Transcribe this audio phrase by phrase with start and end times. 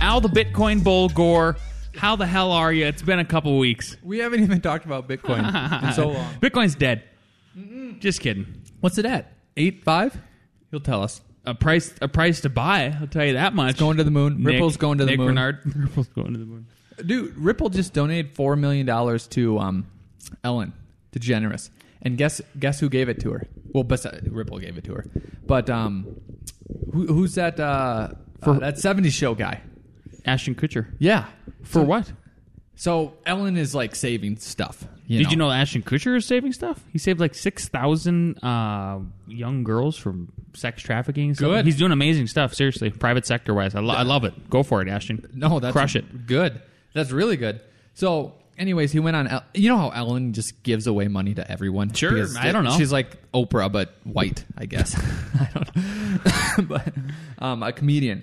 [0.00, 1.56] Al the Bitcoin Bull Gore.
[1.96, 2.86] How the hell are you?
[2.86, 3.96] It's been a couple weeks.
[4.02, 5.40] We haven't even talked about Bitcoin
[5.86, 6.34] in so long.
[6.40, 7.04] Bitcoin's dead.
[7.98, 8.46] Just kidding.
[8.80, 9.32] What's it at?
[9.56, 10.16] Eight five?
[10.70, 11.20] He'll tell us.
[11.44, 12.96] A price a price to buy.
[13.00, 13.78] I'll tell you that much.
[13.78, 14.38] Going to the moon.
[14.38, 15.28] Nick- Ripple's going to the Nick moon.
[15.28, 15.58] Renard.
[15.76, 16.66] Ripple's going to the moon.
[17.04, 19.86] Dude, Ripple just donated four million dollars to um,
[20.44, 20.72] Ellen
[21.12, 21.70] DeGeneres,
[22.02, 23.46] and guess guess who gave it to her?
[23.72, 25.06] Well, besides, Ripple gave it to her,
[25.46, 26.20] but um,
[26.92, 27.58] who, who's that?
[27.58, 28.10] Uh,
[28.42, 29.62] uh, that '70s show guy?
[30.24, 30.86] Ashton Kutcher.
[30.98, 31.26] Yeah.
[31.62, 32.12] For So- what?
[32.76, 34.86] So Ellen is like saving stuff.
[35.06, 36.82] You Did you know Ashton Kutcher is saving stuff?
[36.90, 41.28] He saved like six thousand uh, young girls from sex trafficking.
[41.28, 41.50] and stuff.
[41.50, 41.66] Good.
[41.66, 42.54] He's doing amazing stuff.
[42.54, 44.48] Seriously, private sector wise, I, lo- I love it.
[44.48, 45.28] Go for it, Ashton.
[45.34, 46.26] No, that's crush it.
[46.26, 46.62] Good.
[46.94, 47.60] That's really good.
[47.92, 49.26] So, anyways, he went on.
[49.28, 51.92] El- You know how Ellen just gives away money to everyone?
[51.92, 52.78] Sure, Because I don't know.
[52.78, 54.94] She's like Oprah, but white, I guess.
[55.38, 56.64] I don't know.
[56.78, 56.94] but
[57.38, 58.22] um, a comedian.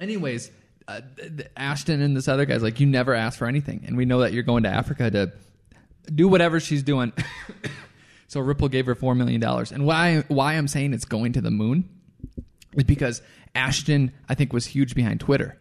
[0.00, 0.50] Anyways,
[0.88, 1.00] uh,
[1.56, 4.32] Ashton and this other guy's like, you never ask for anything, and we know that
[4.32, 5.32] you're going to Africa to
[6.12, 7.12] do whatever she's doing.
[8.28, 11.40] so Ripple gave her four million dollars, and why why I'm saying it's going to
[11.40, 11.88] the moon
[12.76, 13.22] is because
[13.54, 15.58] Ashton, I think, was huge behind Twitter.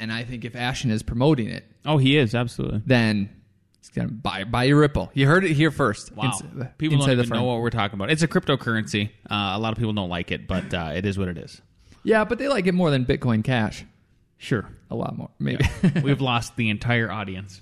[0.00, 2.82] And I think if Ashton is promoting it, Oh, he is absolutely.
[2.86, 3.30] then
[3.80, 5.10] it's gonna buy buy your Ripple.
[5.14, 6.14] You heard it here first.
[6.14, 6.24] Wow.
[6.26, 7.38] Ins- people inside don't even firm.
[7.38, 8.10] know what we're talking about.
[8.10, 9.10] It's a cryptocurrency.
[9.28, 11.60] Uh, a lot of people don't like it, but uh, it is what it is.
[12.04, 13.84] Yeah, but they like it more than Bitcoin Cash.
[14.38, 14.68] Sure.
[14.90, 15.64] A lot more, maybe.
[16.02, 17.60] We've lost the entire audience.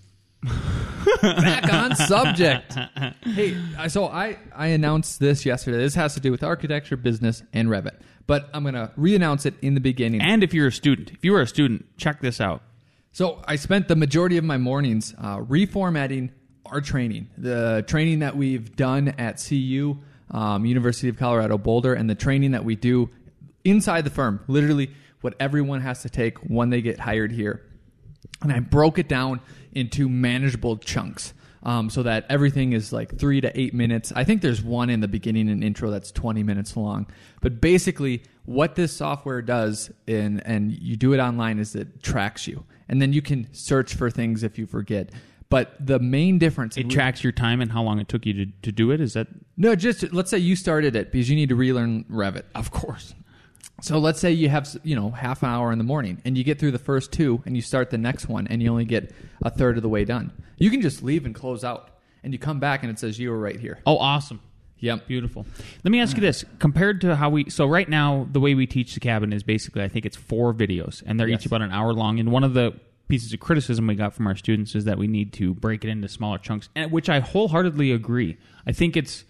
[1.23, 2.77] Back on subject.
[3.25, 3.57] hey,
[3.89, 5.79] so I I announced this yesterday.
[5.79, 7.99] This has to do with architecture, business, and Revit.
[8.27, 10.21] But I'm gonna re-announce it in the beginning.
[10.21, 12.63] And if you're a student, if you are a student, check this out.
[13.13, 16.31] So I spent the majority of my mornings uh, reformatting
[16.67, 19.97] our training, the training that we've done at CU,
[20.31, 23.09] um, University of Colorado Boulder, and the training that we do
[23.65, 24.41] inside the firm.
[24.49, 24.91] Literally,
[25.27, 27.61] what everyone has to take when they get hired here.
[28.43, 29.41] And I broke it down
[29.73, 31.35] into manageable chunks.
[31.65, 34.13] Um, so that everything is like three to eight minutes.
[34.15, 37.09] I think there's one in the beginning and intro that's 20 minutes long.
[37.41, 42.47] But basically, what this software does, and and you do it online, is it tracks
[42.47, 45.11] you, and then you can search for things if you forget.
[45.49, 48.47] But the main difference, It tracks your time and how long it took you to,
[48.63, 49.01] to do it.
[49.01, 49.27] Is that
[49.57, 52.45] no, just let's say you started it because you need to relearn Revit.
[52.55, 53.17] of course?
[53.83, 56.45] So let's say you have you know half an hour in the morning and you
[56.45, 59.13] get through the first two and you start the next one and you only get
[59.43, 60.33] a third of the way done.
[60.57, 61.91] You can just leave and close out
[62.25, 63.79] and you come back and it says you were right here.
[63.87, 64.41] Oh, awesome.
[64.79, 65.07] Yep.
[65.07, 65.47] Beautiful.
[65.85, 68.67] Let me ask you this: compared to how we, so right now, the way we
[68.67, 71.41] teach the cabin is basically, I think it's four videos, and they're Yes.
[71.41, 72.19] each about an hour long.
[72.21, 72.75] And one of the
[73.09, 75.89] pieces of criticism we got from our students is that we need to break it
[75.89, 78.37] into smaller chunks, and which I wholeheartedly agree.
[78.67, 79.25] I think it's,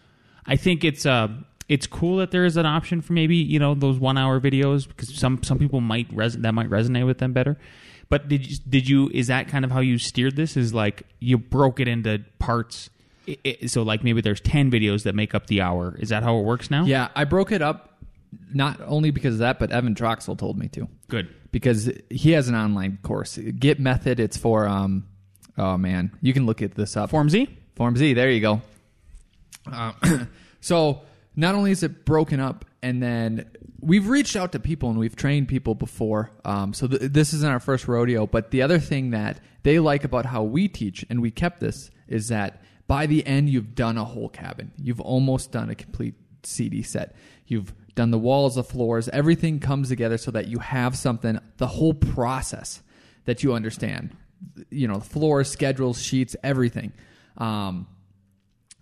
[0.46, 1.28] I think it's, uh,
[1.68, 4.86] it's cool that there is an option for maybe you know those one hour videos
[4.86, 7.56] because some some people might res- that might resonate with them better.
[8.08, 10.56] But did you did you is that kind of how you steered this?
[10.56, 12.88] Is like you broke it into parts.
[13.28, 16.22] I- I- so like maybe there's 10 videos that make up the hour is that
[16.22, 17.98] how it works now Yeah, I broke it up
[18.54, 22.48] not only because of that, but Evan Troxel told me to good because he has
[22.48, 23.36] an online course.
[23.38, 24.20] Get Method.
[24.20, 25.06] It's for um.
[25.58, 27.10] Oh man, you can look at this up.
[27.10, 28.12] form z Form Z.
[28.12, 28.62] There you go.
[29.70, 29.92] Uh,
[30.60, 31.00] so
[31.36, 35.16] not only is it broken up, and then we've reached out to people and we've
[35.16, 36.30] trained people before.
[36.44, 38.26] Um, so th- this isn't our first rodeo.
[38.26, 41.90] But the other thing that they like about how we teach, and we kept this,
[42.08, 44.72] is that by the end you've done a whole cabin.
[44.80, 47.14] You've almost done a complete CD set.
[47.46, 51.38] You've done the walls, the floors, everything comes together so that you have something.
[51.56, 52.82] The whole process
[53.24, 54.16] that you understand.
[54.70, 56.92] You know, floors, schedules, sheets, everything.
[57.38, 57.86] Um,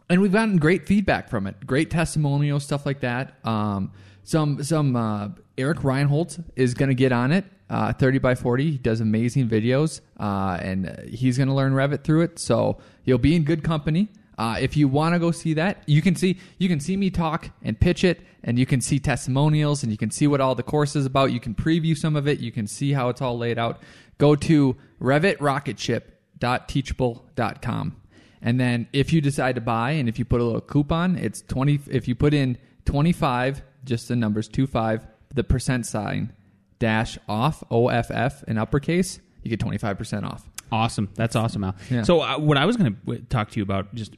[0.09, 1.67] and we've gotten great feedback from it.
[1.67, 3.35] Great testimonials, stuff like that.
[3.45, 3.93] Um,
[4.23, 7.45] some some uh, Eric Reinholdt is going to get on it.
[7.71, 12.05] Uh, Thirty by forty, he does amazing videos, uh, and he's going to learn Revit
[12.05, 12.39] through it.
[12.39, 14.09] So you'll be in good company.
[14.37, 17.11] Uh, if you want to go see that, you can see you can see me
[17.11, 20.55] talk and pitch it, and you can see testimonials, and you can see what all
[20.55, 21.33] the course is about.
[21.33, 22.41] You can preview some of it.
[22.41, 23.81] You can see how it's all laid out.
[24.19, 27.97] Go to revitrocketship.teachable.com.
[28.45, 31.43] And then if you decide to buy and if you put a little coupon, it's
[31.43, 36.33] 20 if you put in 25 just the numbers 25 the percent sign
[36.79, 40.49] dash off O F F in uppercase, you get twenty five percent off.
[40.73, 41.11] Awesome.
[41.15, 41.77] That's awesome, Al.
[41.91, 42.03] Yeah.
[42.03, 44.17] So uh, what I was going to talk to you about just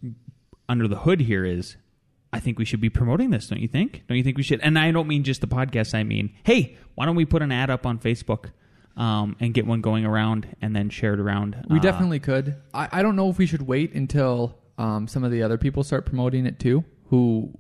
[0.69, 1.77] under the hood here is
[2.33, 4.05] I think we should be promoting this, don't you think?
[4.09, 4.61] Don't you think we should?
[4.61, 5.95] And I don't mean just the podcast.
[5.95, 8.51] I mean, hey, why don't we put an ad up on Facebook
[8.97, 11.57] um, and get one going around and then share it around?
[11.69, 12.57] We Uh, definitely could.
[12.73, 15.83] I, I don't know if we should wait until um, some of the other people
[15.83, 17.53] start promoting it too, who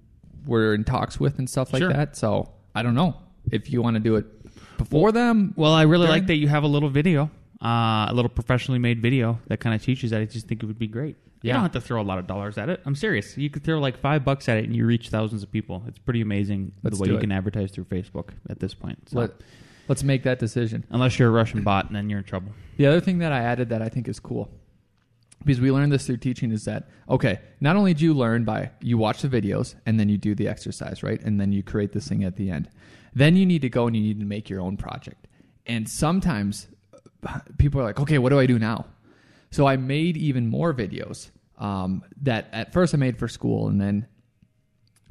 [0.46, 1.92] we're in talks with and stuff like Sure.
[1.92, 2.16] that.
[2.16, 3.16] So I don't know
[3.50, 4.26] if you want to do it
[4.78, 5.52] before them.
[5.56, 7.30] Well, I really During- like that you have a little video,
[7.62, 10.20] uh, a little professionally made video that kind of teaches that.
[10.20, 11.16] I just think it would be great.
[11.42, 12.80] You don't have to throw a lot of dollars at it.
[12.86, 13.38] I'm serious.
[13.38, 15.84] You could throw like five bucks at it and you reach thousands of people.
[15.86, 17.20] It's pretty amazing Let's the way you it.
[17.20, 19.08] can advertise through Facebook at this point.
[19.10, 19.20] So.
[19.20, 19.30] Let,
[19.88, 20.84] let's make that decision.
[20.90, 22.52] Unless you're a Russian bot, and then you're in trouble.
[22.76, 24.50] The other thing that I added that I think is cool,
[25.44, 27.40] because we learned this through teaching, is that okay?
[27.60, 30.48] Not only do you learn by you watch the videos and then you do the
[30.48, 32.68] exercise, right, and then you create this thing at the end.
[33.14, 35.26] Then you need to go and you need to make your own project.
[35.66, 36.68] And sometimes
[37.58, 38.86] people are like, okay, what do I do now?
[39.50, 43.80] So I made even more videos um, that at first I made for school, and
[43.80, 44.06] then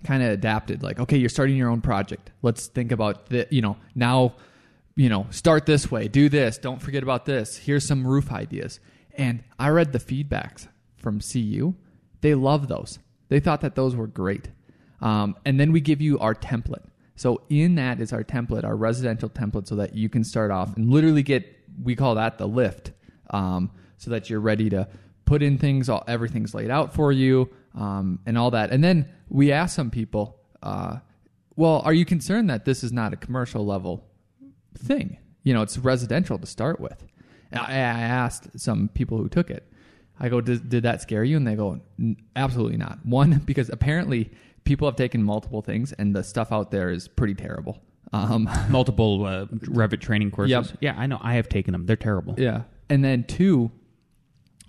[0.03, 3.59] kind of adapted like okay you're starting your own project let's think about the you
[3.59, 4.35] know now
[4.95, 7.57] you know start this way do this don't forget about this.
[7.57, 8.79] Here's some roof ideas.
[9.17, 11.75] And i read the feedbacks from cu
[12.21, 12.99] they love those.
[13.29, 14.49] They thought that those were great.
[15.01, 16.85] Um, and then we give you our template.
[17.15, 20.75] So in that is our template our residential template so that you can start off
[20.75, 21.45] and literally get
[21.83, 22.91] we call that the lift
[23.29, 24.87] um, so that you're ready to
[25.25, 28.71] put in things all everything's laid out for you um, and all that.
[28.71, 30.97] And then we ask some people uh,
[31.55, 34.04] well are you concerned that this is not a commercial level
[34.77, 37.05] thing you know it's residential to start with
[37.51, 39.67] and I, I asked some people who took it
[40.19, 41.79] i go did, did that scare you and they go
[42.35, 44.31] absolutely not one because apparently
[44.63, 47.81] people have taken multiple things and the stuff out there is pretty terrible
[48.13, 50.51] um, Multiple uh, Revit training courses.
[50.51, 50.77] Yep.
[50.81, 51.19] Yeah, I know.
[51.21, 51.85] I have taken them.
[51.85, 52.35] They're terrible.
[52.37, 52.63] Yeah.
[52.89, 53.71] And then two,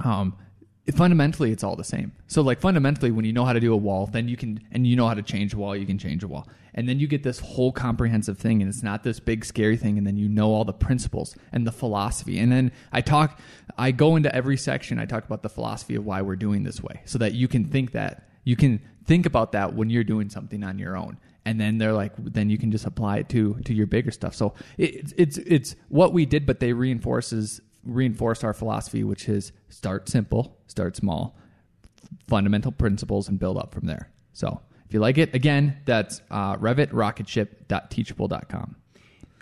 [0.00, 0.36] um,
[0.94, 2.12] fundamentally it's all the same.
[2.26, 4.86] So like fundamentally, when you know how to do a wall, then you can, and
[4.86, 6.48] you know how to change a wall, you can change a wall.
[6.76, 9.96] And then you get this whole comprehensive thing, and it's not this big scary thing.
[9.98, 12.38] And then you know all the principles and the philosophy.
[12.38, 13.40] And then I talk,
[13.78, 14.98] I go into every section.
[14.98, 17.64] I talk about the philosophy of why we're doing this way, so that you can
[17.64, 21.60] think that you can think about that when you're doing something on your own and
[21.60, 24.52] then they're like then you can just apply it to to your bigger stuff so
[24.76, 30.08] it's it's it's what we did but they reinforces reinforced our philosophy which is start
[30.08, 31.38] simple start small
[32.28, 36.56] fundamental principles and build up from there so if you like it again that's uh,
[36.56, 36.92] revit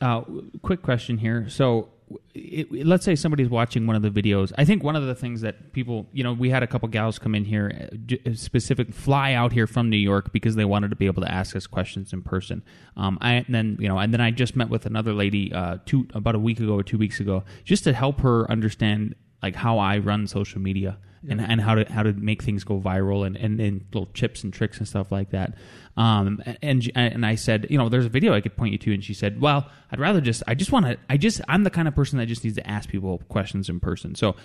[0.00, 0.22] Uh,
[0.62, 1.48] quick question here.
[1.48, 1.88] So,
[2.34, 4.52] it, it- let's say somebody's watching one of the videos.
[4.58, 7.18] I think one of the things that people, you know, we had a couple gals
[7.18, 7.88] come in here,
[8.26, 11.30] uh, specific fly out here from New York because they wanted to be able to
[11.32, 12.62] ask us questions in person.
[12.96, 15.78] Um, I and then you know, and then I just met with another lady uh,
[15.86, 19.54] two about a week ago or two weeks ago, just to help her understand like
[19.54, 20.98] how I run social media
[21.28, 24.44] and, and how to how to make things go viral and, and, and little chips
[24.44, 25.54] and tricks and stuff like that.
[25.96, 28.94] Um, and and I said, you know, there's a video I could point you to,
[28.94, 31.70] and she said, well, I'd rather just I just want to I just I'm the
[31.70, 34.14] kind of person that just needs to ask people questions in person.
[34.14, 34.36] So.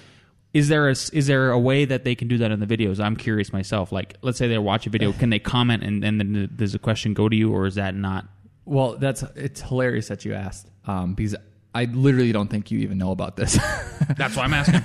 [0.51, 2.99] Is there a is there a way that they can do that in the videos?
[2.99, 3.91] I'm curious myself.
[3.91, 6.79] Like, let's say they watch a video, can they comment and, and then does a
[6.79, 8.25] question go to you, or is that not?
[8.69, 11.35] well that's it's hilarious that you asked um, because
[11.73, 13.57] i literally don't think you even know about this
[14.17, 14.81] That's why I'm asking.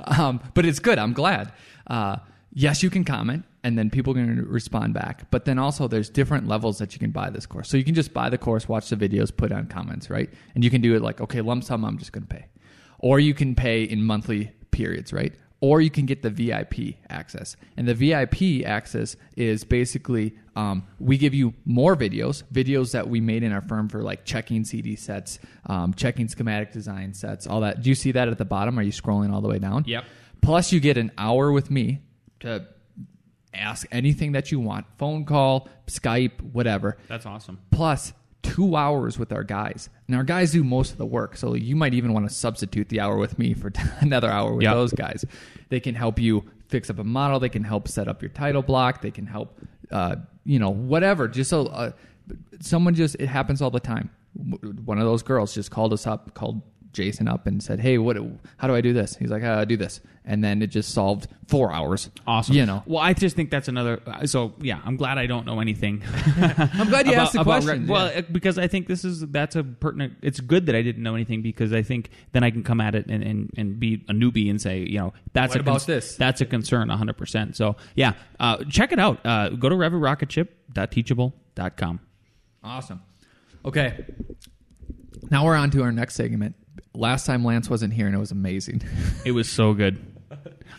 [0.04, 0.98] um, but it's good.
[0.98, 1.52] I'm glad.
[1.86, 2.16] Uh,
[2.52, 5.30] yes, you can comment, and then people can respond back.
[5.30, 7.68] But then also, there's different levels that you can buy this course.
[7.68, 10.30] So you can just buy the course, watch the videos, put on comments, right?
[10.54, 12.46] And you can do it like, okay, lump sum, I'm just going to pay,
[12.98, 15.32] or you can pay in monthly periods, right?
[15.60, 17.56] Or you can get the VIP access.
[17.76, 23.20] And the VIP access is basically um, we give you more videos, videos that we
[23.20, 27.60] made in our firm for like checking CD sets, um, checking schematic design sets, all
[27.62, 27.82] that.
[27.82, 28.78] Do you see that at the bottom?
[28.78, 29.84] Are you scrolling all the way down?
[29.86, 30.04] Yep.
[30.40, 32.00] Plus, you get an hour with me
[32.40, 32.66] to
[33.52, 36.98] ask anything that you want phone call, Skype, whatever.
[37.08, 37.58] That's awesome.
[37.70, 38.12] Plus,
[38.42, 39.90] two hours with our guys.
[40.06, 41.36] And our guys do most of the work.
[41.36, 44.62] So you might even want to substitute the hour with me for another hour with
[44.64, 44.74] Yep.
[44.74, 45.24] those guys.
[45.68, 47.40] They can help you fix up a model.
[47.40, 49.00] They can help set up your title block.
[49.02, 49.58] They can help,
[49.90, 51.26] uh, you know, whatever.
[51.28, 51.92] Just so uh,
[52.60, 54.10] someone just, it happens all the time.
[54.84, 58.16] One of those girls just called us up, called Jason up and said, "Hey, what?
[58.56, 61.28] How do I do this?" He's like, uh, "Do this," and then it just solved
[61.46, 62.10] four hours.
[62.26, 62.54] Awesome.
[62.56, 64.00] You know, Well, I just think that's another.
[64.06, 66.02] uh, So yeah, I'm glad I don't know anything.
[66.36, 67.82] I'm glad you about- asked the question.
[67.84, 68.20] re- well, yeah.
[68.22, 70.14] because I think this is that's a pertinent.
[70.22, 72.94] It's good that I didn't know anything because I think then I can come at
[72.94, 75.86] it and, and, and be a newbie and say, you know, that's What a about
[75.86, 76.16] this?
[76.16, 77.16] That's a concern, 100.
[77.16, 79.24] percent So yeah, uh, check it out.
[79.24, 82.00] Uh, go to revitrocketship.teachable.com.
[82.64, 83.00] Awesome.
[83.64, 84.04] Okay.
[85.30, 86.54] Now we're on to our next segment.
[86.98, 88.82] Last time Lance wasn't here, and it was amazing.
[89.24, 89.98] It was so good.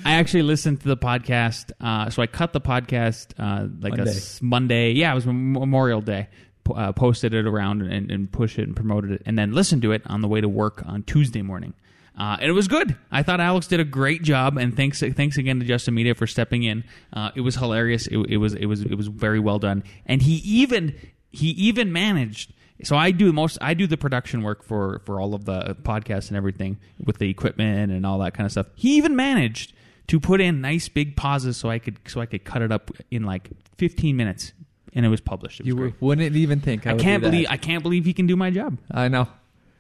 [0.06, 1.72] I actually listened to the podcast.
[1.82, 4.12] Uh, so I cut the podcast uh, like a Monday.
[4.12, 4.92] s- Monday.
[4.94, 6.28] Yeah, it was Memorial Day.
[6.64, 9.82] Po- Uh, posted it around and, and push it and promoted it, and then listened
[9.84, 11.74] to it on the way to work on Tuesday morning.
[12.18, 12.96] Uh, and it was good.
[13.12, 16.28] I thought Alex did a great job, and thanks thanks again to Justin Media for
[16.28, 16.84] stepping in.
[17.14, 18.08] Uh, it was hilarious.
[18.08, 20.96] It, it was it was it was very well done, and he even
[21.32, 22.54] he even managed.
[22.84, 25.74] So I do most I do the production work for for all of the uh,
[25.74, 28.68] podcasts and everything with the equipment and all that kind of stuff.
[28.76, 29.74] He even managed
[30.08, 32.90] to put in nice big pauses so I could so I could cut it up
[33.12, 34.54] in like 15 minutes,
[34.94, 35.60] and it was published.
[35.60, 35.94] It was You great.
[36.02, 36.88] wouldn't even think.
[36.88, 38.78] I, I can't believe I can't believe he can do my job.
[38.92, 39.28] I know.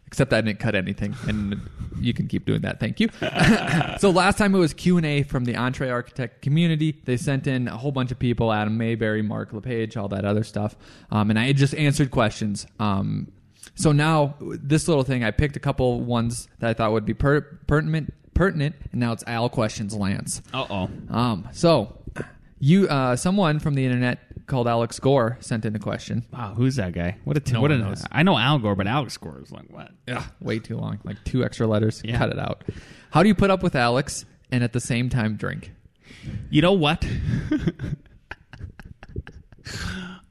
[0.09, 1.61] Except I didn't cut anything, and
[1.99, 2.79] you can keep doing that.
[2.79, 3.09] Thank you.
[3.99, 6.99] so last time it was Q and A from the EntreArchitect community.
[7.05, 10.43] They sent in a whole bunch of people: Adam Mayberry, Mark LePage, all that other
[10.43, 10.75] stuff.
[11.11, 12.65] Um, and I just answered questions.
[12.79, 13.31] Um,
[13.75, 17.13] so now this little thing, I picked a couple ones that I thought would be
[17.13, 20.41] per- pertinent, pertinent, and now it's Al questions Lance.
[20.51, 20.89] Uh oh.
[21.15, 21.95] Um, so
[22.59, 26.25] you, uh, someone from the internet called Alex Gore sent in a question.
[26.33, 27.17] Wow, who's that guy?
[27.23, 28.03] What a t- No what one a knows.
[28.11, 29.91] I know Al Gore, but Alex Gore is like what?
[30.07, 30.99] Yeah, way too long.
[31.03, 32.01] Like two extra letters.
[32.03, 32.17] Yeah.
[32.17, 32.63] Cut it out.
[33.11, 35.71] How do you put up with Alex and at the same time drink?
[36.49, 37.05] You know what?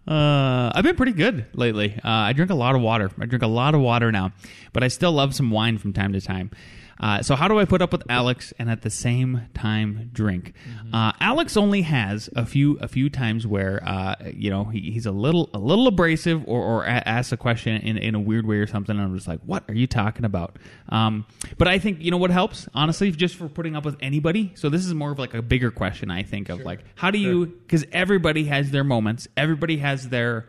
[0.06, 1.94] uh, I've been pretty good lately.
[1.96, 3.10] Uh, I drink a lot of water.
[3.20, 4.32] I drink a lot of water now,
[4.72, 6.50] but I still love some wine from time to time.
[7.00, 10.52] Uh, so how do I put up with Alex and at the same time drink?
[10.92, 15.06] Uh, Alex only has a few a few times where uh, you know he, he's
[15.06, 18.46] a little a little abrasive or, or a- asks a question in, in a weird
[18.46, 18.96] way or something.
[18.96, 20.56] And I'm just like, what are you talking about?
[20.88, 21.26] Um,
[21.56, 24.52] but I think you know what helps honestly, just for putting up with anybody.
[24.54, 26.10] So this is more of like a bigger question.
[26.10, 29.28] I think of like how do you because everybody has their moments.
[29.36, 30.48] Everybody has their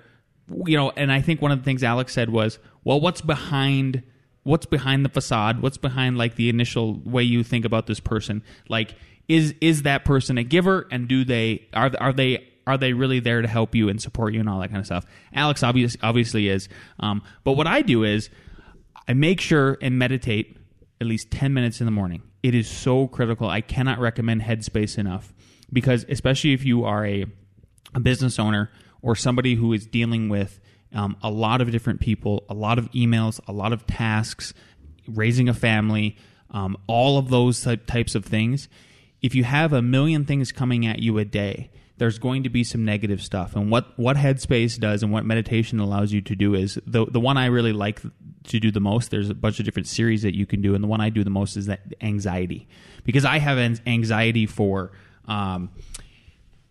[0.66, 4.02] you know, and I think one of the things Alex said was, well, what's behind
[4.50, 5.62] what's behind the facade?
[5.62, 8.44] What's behind like the initial way you think about this person?
[8.68, 8.96] Like
[9.28, 13.20] is is that person a giver and do they are are they are they really
[13.20, 15.06] there to help you and support you and all that kind of stuff?
[15.34, 16.68] Alex obvious, obviously is.
[17.00, 18.30] Um, but what I do is
[19.08, 20.58] I make sure and meditate
[21.00, 22.24] at least 10 minutes in the morning.
[22.44, 23.50] It is so critical.
[23.50, 25.34] I cannot recommend Headspace enough
[25.72, 27.26] because, especially if you are a,
[27.94, 28.70] a business owner
[29.02, 30.60] or somebody who is dealing with
[30.94, 34.54] um, a lot of different people, a lot of emails, a lot of tasks,
[35.08, 36.18] raising a family,
[36.52, 38.70] um, all of those type, types of things.
[39.22, 42.64] If you have a million things coming at you a day, there's going to be
[42.64, 43.56] some negative stuff.
[43.56, 47.20] And what, what Headspace does and what meditation allows you to do is the, the
[47.20, 48.02] one I really like
[48.46, 49.12] to do the most.
[49.12, 50.74] There's a bunch of different series that you can do.
[50.76, 52.70] And the one I do the most is that anxiety.
[53.04, 54.94] Because I have anxiety for
[55.28, 55.72] um,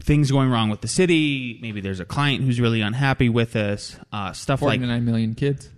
[0.02, 1.58] things going wrong with the city.
[1.62, 3.96] Maybe there's a client who's really unhappy with us.
[4.12, 5.70] Uh, stuff like 49 million kids.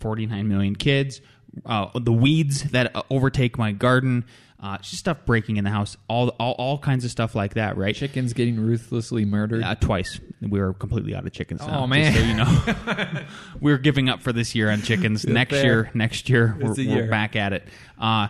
[0.00, 1.20] 49 million kids,
[1.64, 4.24] uh, the weeds that uh, overtake my garden,
[4.60, 7.76] uh, just stuff breaking in the house, all, all all kinds of stuff like that,
[7.76, 7.94] right?
[7.94, 9.62] Chickens getting ruthlessly murdered.
[9.62, 10.18] Uh, twice.
[10.40, 11.60] We were completely out of chickens.
[11.64, 12.12] now, Oh, man.
[12.14, 13.22] so you know,
[13.60, 15.24] we're giving up for this year on chickens.
[15.24, 15.64] next fair.
[15.64, 17.64] year, next year, we're, a we're back at it.
[17.96, 18.26] Uh,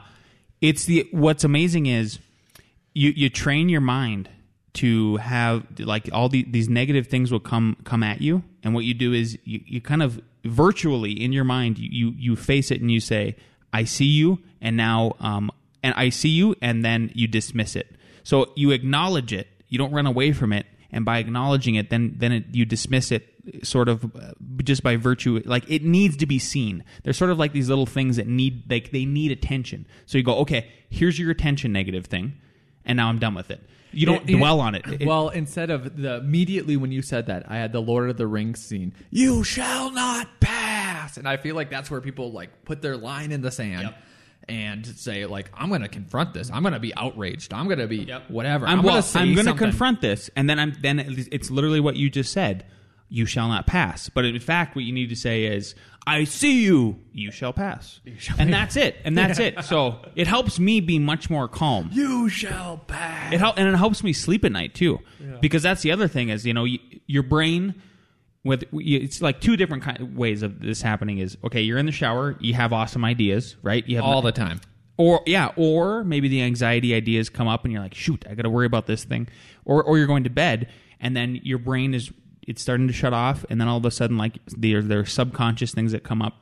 [0.60, 2.18] it's the what's amazing is
[2.94, 4.28] you you train your mind
[4.74, 8.84] to have like all the, these negative things will come come at you, and what
[8.84, 12.80] you do is you, you kind of virtually in your mind you, you face it
[12.80, 13.36] and you say,
[13.72, 15.50] "I see you," and now um
[15.82, 17.96] and I see you, and then you dismiss it.
[18.22, 19.48] So you acknowledge it.
[19.68, 23.12] You don't run away from it, and by acknowledging it, then then it, you dismiss
[23.12, 23.28] it
[23.62, 25.42] sort of uh, just by virtue.
[25.44, 26.84] Like it needs to be seen.
[27.02, 29.86] They're sort of like these little things that need like they need attention.
[30.06, 32.34] So you go, okay, here's your attention negative thing,
[32.84, 33.60] and now I'm done with it.
[33.92, 34.84] You don't It- it- dwell on it.
[35.00, 38.16] It- well, instead of the immediately when you said that, I had the Lord of
[38.16, 38.92] the Rings scene.
[39.10, 43.32] You shall not pass, and I feel like that's where people like put their line
[43.32, 43.82] in the sand.
[43.82, 43.96] Yep.
[44.48, 46.50] And say like I'm going to confront this.
[46.52, 47.54] I'm going to be outraged.
[47.54, 48.66] I'm going to be whatever.
[48.66, 49.68] I'm, I'm, well, going to say I'm going to something.
[49.68, 50.98] confront this, and then I'm then
[51.30, 52.64] it's literally what you just said.
[53.14, 54.08] You shall not pass.
[54.08, 55.74] But in fact, what you need to say is,
[56.06, 56.98] "I see you.
[57.12, 58.00] You shall pass,"
[58.38, 58.96] and that's it.
[59.04, 59.62] And that's it.
[59.64, 61.90] So it helps me be much more calm.
[61.92, 63.32] You shall pass.
[63.34, 64.98] It help, and it helps me sleep at night too,
[65.42, 67.74] because that's the other thing is you know y your brain
[68.44, 71.86] with it's like two different kind of ways of this happening is okay you're in
[71.86, 74.60] the shower you have awesome ideas right you have all the time.
[74.96, 78.50] or yeah or maybe the anxiety ideas come up and you're like shoot i gotta
[78.50, 79.28] worry about this thing
[79.64, 82.10] or or you're going to bed and then your brain is
[82.46, 85.04] it's starting to shut off and then all of a sudden like there there are
[85.04, 86.36] subconscious things that come up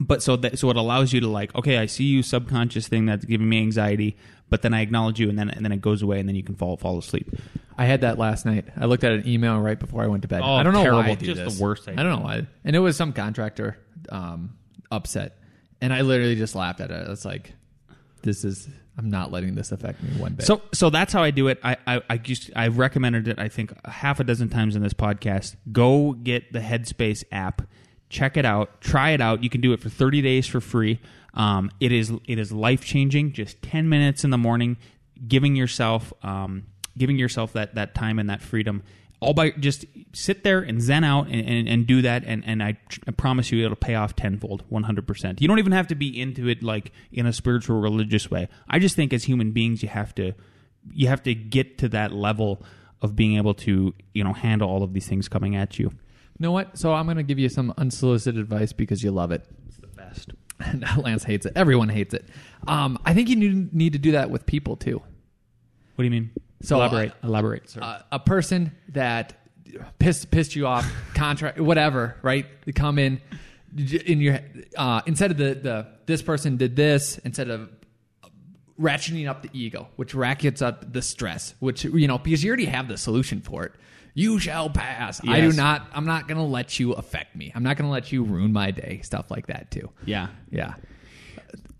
[0.00, 3.06] but so that so it allows you to like okay i see you subconscious thing
[3.06, 4.16] that's giving me anxiety
[4.48, 6.42] but then i acknowledge you and then and then it goes away and then you
[6.42, 7.28] can fall fall asleep
[7.80, 8.64] I had that last night.
[8.76, 10.40] I looked at an email right before I went to bed.
[10.42, 11.02] Oh, I don't know terrible.
[11.04, 11.56] why I do Just this.
[11.56, 12.44] the worst I don't know why.
[12.64, 14.56] And it was some contractor um,
[14.90, 15.38] upset,
[15.80, 17.08] and I literally just laughed at it.
[17.08, 17.52] It's like,
[18.22, 18.68] this is
[18.98, 20.44] I'm not letting this affect me one bit.
[20.44, 21.60] So so that's how I do it.
[21.62, 23.38] I I I just I've recommended it.
[23.38, 25.54] I think half a dozen times in this podcast.
[25.70, 27.62] Go get the Headspace app,
[28.10, 29.44] check it out, try it out.
[29.44, 30.98] You can do it for 30 days for free.
[31.34, 33.32] Um, it is it is life changing.
[33.32, 34.76] Just 10 minutes in the morning,
[35.26, 38.82] giving yourself um, giving yourself that that time and that freedom.
[39.20, 42.62] All by just sit there and zen out and, and, and do that, and, and
[42.62, 45.40] I, tr- I promise you it'll pay off tenfold, 100%.
[45.40, 48.48] You don't even have to be into it like in a spiritual, religious way.
[48.68, 50.34] I just think as human beings, you have to
[50.92, 52.62] you have to get to that level
[53.02, 55.86] of being able to you know handle all of these things coming at you.
[55.86, 55.92] you
[56.38, 56.78] know what?
[56.78, 59.44] So I'm going to give you some unsolicited advice because you love it.
[59.66, 60.30] It's the best.
[60.96, 61.52] Lance hates it.
[61.56, 62.28] Everyone hates it.
[62.66, 64.98] Um, I think you need, need to do that with people too.
[65.94, 66.30] What do you mean?
[66.62, 67.12] So, elaborate.
[67.22, 67.80] elaborate, sir.
[67.82, 69.34] uh, a person that
[69.98, 72.46] pissed pissed you off, contract, whatever, right?
[72.64, 73.20] They come in
[73.76, 74.40] in your
[74.76, 77.70] uh, instead of the the this person did this instead of
[78.80, 82.66] ratcheting up the ego, which ratchets up the stress, which you know because you already
[82.66, 83.72] have the solution for it.
[84.14, 85.20] You shall pass.
[85.28, 85.86] I do not.
[85.92, 87.52] I'm not going to let you affect me.
[87.54, 89.00] I'm not going to let you ruin my day.
[89.04, 89.90] Stuff like that too.
[90.04, 90.28] yeah.
[90.50, 90.74] Yeah.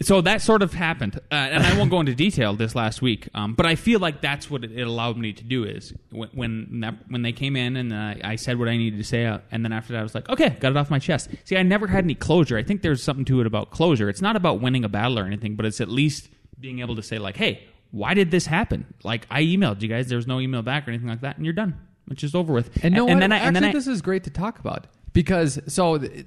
[0.00, 3.28] So that sort of happened, uh, and I won't go into detail this last week.
[3.34, 6.28] Um, but I feel like that's what it, it allowed me to do is when
[6.32, 9.26] when, that, when they came in and uh, I said what I needed to say,
[9.26, 11.30] uh, and then after that I was like, okay, got it off my chest.
[11.44, 12.56] See, I never had any closure.
[12.56, 14.08] I think there's something to it about closure.
[14.08, 16.28] It's not about winning a battle or anything, but it's at least
[16.60, 18.94] being able to say like, hey, why did this happen?
[19.02, 21.44] Like I emailed you guys, there was no email back or anything like that, and
[21.44, 21.74] you're done.
[22.10, 22.84] It's just over with.
[22.84, 24.86] And no, and then I, actually, and then I, this is great to talk about
[25.18, 26.26] because so th-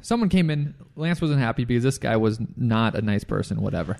[0.00, 0.74] someone came in.
[0.96, 3.98] Lance wasn't happy because this guy was not a nice person, whatever.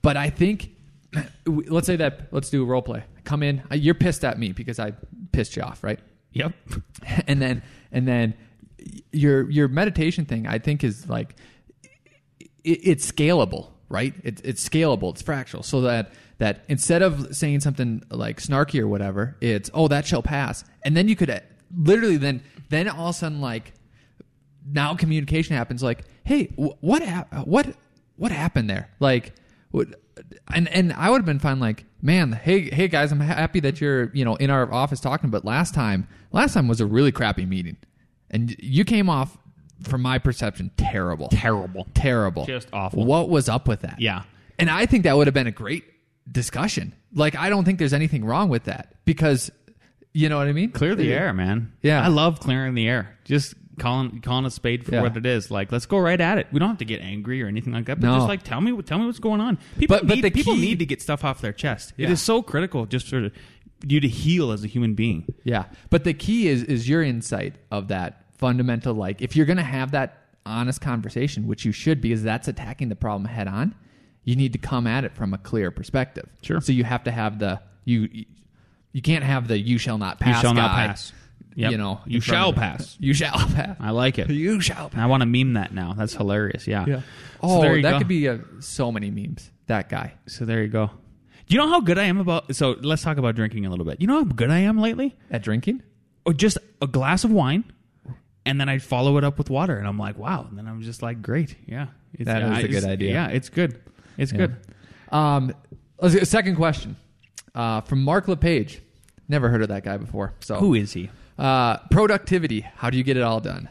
[0.00, 0.70] But I think,
[1.44, 3.02] let's say that let's do a role play.
[3.24, 4.92] Come in, uh, you're pissed at me because I
[5.32, 5.98] pissed you off, right?
[6.32, 6.52] yep.
[7.26, 8.34] and then and then
[9.10, 11.34] your your meditation thing, I think, is like
[12.62, 14.14] it, it's scalable, right?
[14.22, 18.86] It's it's scalable, it's fractal, so that that instead of saying something like snarky or
[18.86, 21.40] whatever, it's oh that shall pass, and then you could uh,
[21.76, 23.72] literally then then all of a sudden like
[24.66, 27.74] now communication happens like hey what hap- what
[28.16, 29.32] what happened there like
[29.70, 29.88] what
[30.52, 33.80] and and I would have been fine like man hey hey guys I'm happy that
[33.80, 37.12] you're you know in our office talking but last time last time was a really
[37.12, 37.76] crappy meeting
[38.30, 39.36] and you came off
[39.82, 41.86] from my perception terrible Terrible.
[41.94, 43.04] terrible Just awful.
[43.04, 44.22] what was up with that Yeah.
[44.58, 45.84] and I think that would have been a great
[46.30, 49.50] discussion like I don't think there's anything wrong with that because
[50.12, 51.72] you know what I mean Clear the air, man.
[51.82, 52.02] Yeah.
[52.04, 53.16] I love clearing the air.
[53.24, 55.02] Just calling calling a spade for Yeah.
[55.02, 55.50] what it is.
[55.50, 56.46] Like, let's go right at it.
[56.52, 58.00] We don't have to get angry or anything like that.
[58.00, 58.14] But No.
[58.16, 59.58] just like tell me tell me what's going on.
[59.78, 61.92] People But- need, people key- need to get stuff off their chest.
[61.98, 62.10] It Yeah.
[62.10, 63.30] is so critical just for
[63.86, 65.24] you to heal as a human being.
[65.42, 68.94] Yeah, but the key is is your insight of that fundamental.
[68.94, 72.88] Like, if you're going to have that honest conversation, which you should, because that's attacking
[72.90, 73.74] the problem head on,
[74.24, 76.28] you need to come at it from a clear perspective.
[76.42, 76.60] Sure.
[76.60, 78.24] So you have to have the you.
[78.92, 81.12] You can't have the "you shall not pass." you shall not guy, pass.
[81.56, 81.72] Yep.
[81.72, 82.96] You know, you shall pass.
[83.00, 83.76] You shall pass.
[83.80, 84.30] I like it.
[84.30, 85.00] You shall pass.
[85.00, 85.94] I want to meme that now.
[85.94, 86.66] That's hilarious.
[86.66, 86.84] Yeah.
[86.86, 87.00] Yeah.
[87.00, 87.04] So
[87.42, 87.98] Oh, you that go.
[87.98, 89.50] could be uh so many memes.
[89.66, 90.14] That guy.
[90.26, 90.86] So there you go.
[91.46, 92.54] Do you know how good I am about?
[92.54, 94.00] So let's talk about drinking a little bit.
[94.00, 95.16] You know how good I am lately?
[95.30, 95.82] At drinking?
[96.26, 97.64] or just a glass of wine,
[98.44, 100.46] and then I'd follow it up with water, and I'm like, wow.
[100.48, 103.12] And then I'm just like, great, yeah, it's, That is yeah, a good idea.
[103.12, 103.80] Yeah, it's good.
[104.18, 104.54] It's good.
[105.10, 105.54] Um,
[106.24, 106.96] second question
[107.54, 108.80] uh, from Mark LePage.
[109.28, 110.34] Never heard of that guy before.
[110.40, 111.08] So Who is he?
[111.40, 112.60] Uh, productivity.
[112.60, 113.68] How do you get it all done?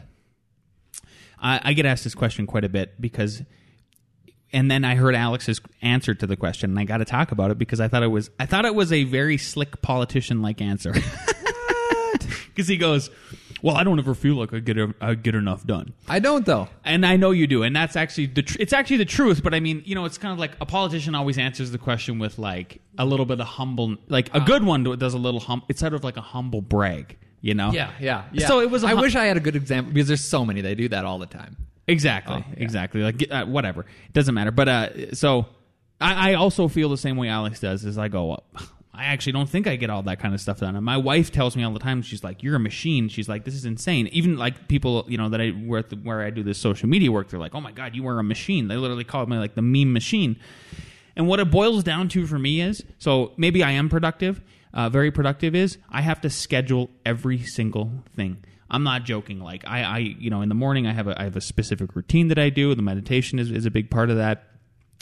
[1.40, 3.42] I, I get asked this question quite a bit because,
[4.52, 7.50] and then I heard Alex's answer to the question, and I got to talk about
[7.50, 10.60] it because I thought it was I thought it was a very slick politician like
[10.60, 10.94] answer.
[12.48, 13.10] Because he goes,
[13.62, 16.44] "Well, I don't ever feel like I get a, I get enough done." I don't
[16.44, 16.68] though.
[16.84, 19.42] And I know you do, and that's actually the tr- it's actually the truth.
[19.42, 22.18] But I mean, you know, it's kind of like a politician always answers the question
[22.18, 25.62] with like a little bit of humble, like a good one does a little hum.
[25.68, 27.72] It's sort of like a humble brag, you know?
[27.72, 28.46] Yeah, yeah, yeah.
[28.46, 28.84] So it was.
[28.84, 30.60] a I wish I had a good example because there's so many.
[30.60, 31.56] They do that all the time.
[31.88, 32.62] exactly, Oh, yeah.
[32.62, 33.02] exactly.
[33.02, 34.50] Like uh, whatever, it doesn't matter.
[34.50, 35.46] But uh, so
[36.00, 37.84] I, I also feel the same way Alex does.
[37.84, 38.44] Is I go, well,
[38.92, 40.76] I actually don't think I get all that kind of stuff done.
[40.76, 43.44] And my wife tells me all the time, she's like, "You're a machine." She's like,
[43.44, 46.58] "This is insane." Even like people, you know, that I where, where I do this
[46.58, 49.24] social media work, they're like, "Oh my god, you are a machine." They literally call
[49.26, 50.36] me like the meme machine.
[51.16, 54.40] And what it boils down to for me is, so maybe I am productive,
[54.72, 55.54] uh, very productive.
[55.54, 58.44] Is I have to schedule every single thing.
[58.70, 59.40] I'm not joking.
[59.40, 61.96] Like I, I, you know, in the morning I have a I have a specific
[61.96, 62.74] routine that I do.
[62.74, 64.44] The meditation is, is a big part of that.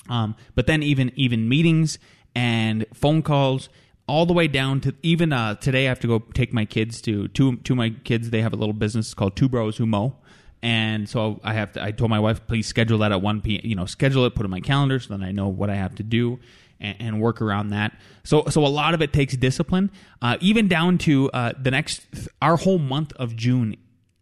[0.09, 1.99] Um, but then even even meetings
[2.35, 3.69] and phone calls,
[4.07, 7.01] all the way down to even uh, today, I have to go take my kids
[7.03, 8.31] to two two my kids.
[8.31, 10.17] They have a little business called Two Bros Who Mow,
[10.63, 11.83] and so I have to.
[11.83, 13.61] I told my wife, please schedule that at one p.
[13.63, 15.75] You know, schedule it, put it in my calendar, so then I know what I
[15.75, 16.41] have to do
[16.81, 17.97] and, and work around that.
[18.25, 19.91] So, so a lot of it takes discipline,
[20.23, 22.07] uh, even down to uh, the next.
[22.41, 23.77] Our whole month of June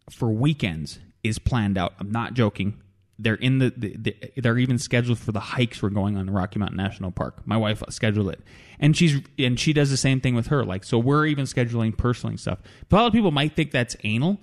[0.09, 1.93] for weekends is planned out.
[1.99, 2.81] I'm not joking.
[3.19, 6.33] They're in the, the, the, they're even scheduled for the hikes we're going on in
[6.33, 7.41] Rocky Mountain National Park.
[7.45, 8.41] My wife scheduled it,
[8.79, 10.63] and she's and she does the same thing with her.
[10.63, 12.59] Like so, we're even scheduling personally stuff.
[12.89, 14.39] But a lot of people might think that's anal,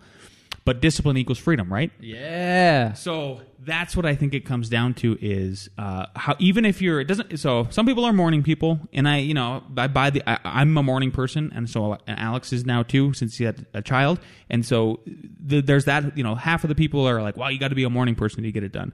[0.64, 1.90] but discipline equals freedom, right?
[2.00, 2.94] Yeah.
[2.94, 7.00] So that's what I think it comes down to is uh, how even if you're
[7.00, 10.22] it doesn't so some people are morning people and I you know I buy the
[10.28, 13.82] I, am a morning person and so Alex is now too since he had a
[13.82, 14.20] child.
[14.48, 17.58] And so the, there's that you know half of the people are like well you
[17.58, 18.92] got to be a morning person to get it done.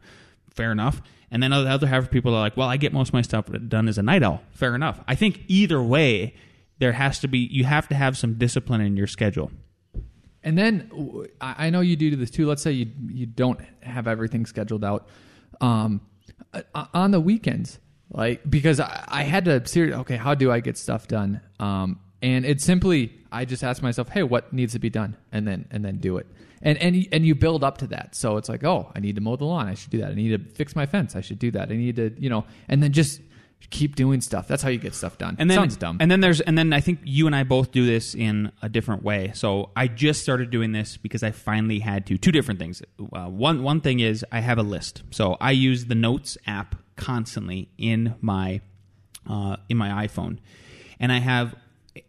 [0.54, 1.00] Fair enough.
[1.30, 3.22] And then the other half of people are like well I get most of my
[3.22, 4.42] stuff done as a night owl.
[4.50, 5.00] Fair enough.
[5.06, 6.34] I think either way
[6.78, 9.52] there has to be you have to have some discipline in your schedule
[10.42, 10.90] and then
[11.40, 12.46] I know you do this too.
[12.46, 15.08] Let's say you you don't have everything scheduled out
[15.60, 16.00] um,
[16.94, 17.78] on the weekends,
[18.10, 19.96] like because I, I had to serious.
[19.98, 21.40] Okay, how do I get stuff done?
[21.58, 25.46] Um, and it's simply I just ask myself, hey, what needs to be done, and
[25.46, 26.26] then and then do it.
[26.62, 28.14] And and and you build up to that.
[28.14, 29.68] So it's like, oh, I need to mow the lawn.
[29.68, 30.10] I should do that.
[30.10, 31.16] I need to fix my fence.
[31.16, 31.70] I should do that.
[31.70, 33.20] I need to, you know, and then just
[33.68, 34.48] keep doing stuff.
[34.48, 35.36] That's how you get stuff done.
[35.38, 35.98] And then, Sounds dumb.
[36.00, 38.68] And then there's and then I think you and I both do this in a
[38.68, 39.32] different way.
[39.34, 42.18] So I just started doing this because I finally had to.
[42.18, 42.82] Two different things.
[43.12, 45.02] Uh, one one thing is I have a list.
[45.10, 48.60] So I use the Notes app constantly in my
[49.28, 50.38] uh, in my iPhone,
[50.98, 51.54] and I have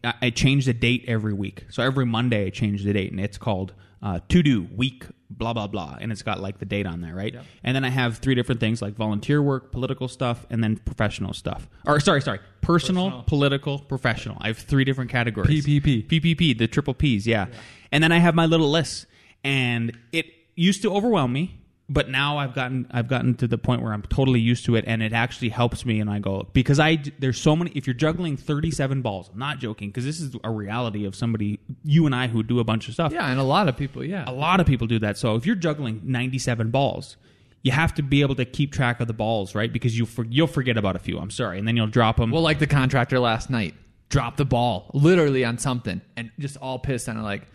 [0.03, 1.65] I change the date every week.
[1.69, 5.53] So every Monday I change the date, and it's called uh, to do week blah
[5.53, 5.97] blah blah.
[5.99, 7.33] And it's got like the date on there right?
[7.33, 7.45] Yep.
[7.63, 11.33] and then i have three different things like volunteer work political stuff and then professional
[11.33, 11.69] stuff.
[11.85, 12.39] Or sorry sorry.
[12.61, 13.23] Personal, personal.
[13.23, 14.37] political professional.
[14.41, 15.65] I have three different categories.
[15.65, 17.47] Ppp ppp the triple p's yeah.
[17.49, 17.57] yeah.
[17.91, 19.05] And then i have my little list
[19.43, 21.60] and it used to overwhelm me
[21.91, 24.85] but now I've gotten I've gotten to the point where I'm totally used to it,
[24.87, 25.99] and it actually helps me.
[25.99, 27.71] And I go because I there's so many.
[27.75, 31.59] If you're juggling 37 balls, I'm not joking because this is a reality of somebody
[31.83, 33.11] you and I who do a bunch of stuff.
[33.11, 34.03] Yeah, and a lot of people.
[34.03, 35.17] Yeah, a lot of people do that.
[35.17, 37.17] So if you're juggling 97 balls,
[37.61, 39.71] you have to be able to keep track of the balls, right?
[39.71, 41.19] Because you for, you'll forget about a few.
[41.19, 42.31] I'm sorry, and then you'll drop them.
[42.31, 43.75] Well, like the contractor last night
[44.07, 47.47] dropped the ball literally on something, and just all pissed and like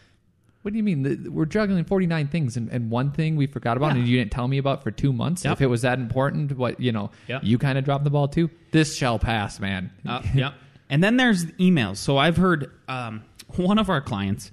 [0.66, 1.32] what do you mean?
[1.32, 4.00] We're juggling 49 things and, and one thing we forgot about yeah.
[4.00, 5.44] and you didn't tell me about for two months?
[5.44, 5.52] Yep.
[5.52, 7.42] If it was that important, what, you know, yep.
[7.44, 8.50] you kind of dropped the ball too?
[8.72, 9.92] This shall pass, man.
[10.04, 10.54] Uh, yep.
[10.90, 11.98] And then there's emails.
[11.98, 13.22] So I've heard um,
[13.54, 14.50] one of our clients,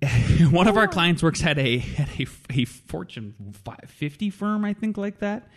[0.50, 3.34] one of our clients works at a at a, a Fortune
[3.86, 5.50] 50 firm, I think, like that.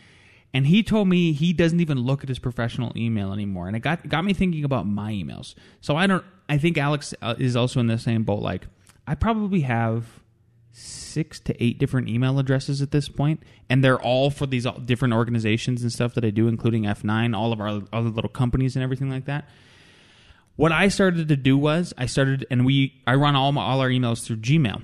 [0.54, 3.82] And he told me he doesn't even look at his professional email anymore, and it
[3.82, 5.56] got got me thinking about my emails.
[5.82, 8.42] So I don't I think Alex uh, is also in the same boat.
[8.42, 8.68] Like,
[9.06, 10.22] I probably have
[10.72, 15.14] six to eight different email addresses at this point, and they're all for these different
[15.14, 18.84] organizations and stuff that I do, including F9, all of our other little companies and
[18.84, 19.50] everything like that.
[20.56, 23.82] What I started to do was I started, and we I run all my, all
[23.82, 24.82] our emails through Gmail.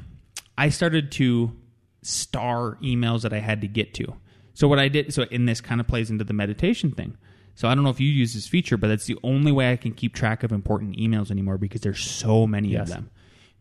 [0.57, 1.55] I started to
[2.01, 4.15] star emails that I had to get to.
[4.53, 7.17] So what I did, so in this kind of plays into the meditation thing.
[7.55, 9.75] So I don't know if you use this feature, but that's the only way I
[9.75, 12.83] can keep track of important emails anymore because there's so many yes.
[12.83, 13.09] of them.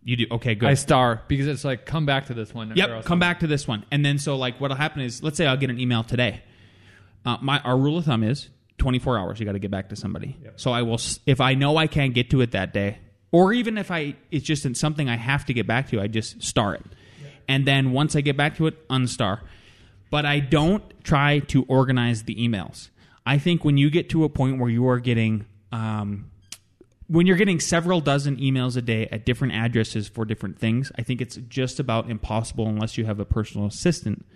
[0.05, 0.69] You do okay, good.
[0.69, 2.73] I star because it's like come back to this one.
[2.75, 5.47] Yep, come back to this one, and then so like what'll happen is let's say
[5.47, 6.43] I'll get an email today.
[7.25, 9.39] Uh, my our rule of thumb is 24 hours.
[9.39, 10.37] You got to get back to somebody.
[10.43, 10.61] Yep.
[10.61, 12.99] So I will if I know I can't get to it that day,
[13.31, 16.43] or even if I it's just something I have to get back to, I just
[16.43, 16.83] star it,
[17.23, 17.33] yep.
[17.47, 19.43] and then once I get back to it, unstar.
[20.13, 22.91] But I don't try to organize the emails.
[23.25, 26.31] I think when you get to a point where you are getting um,
[27.09, 31.03] when you're getting several dozen emails a day at different addresses for different things, I
[31.03, 34.27] think it's just about impossible unless you have a personal assistant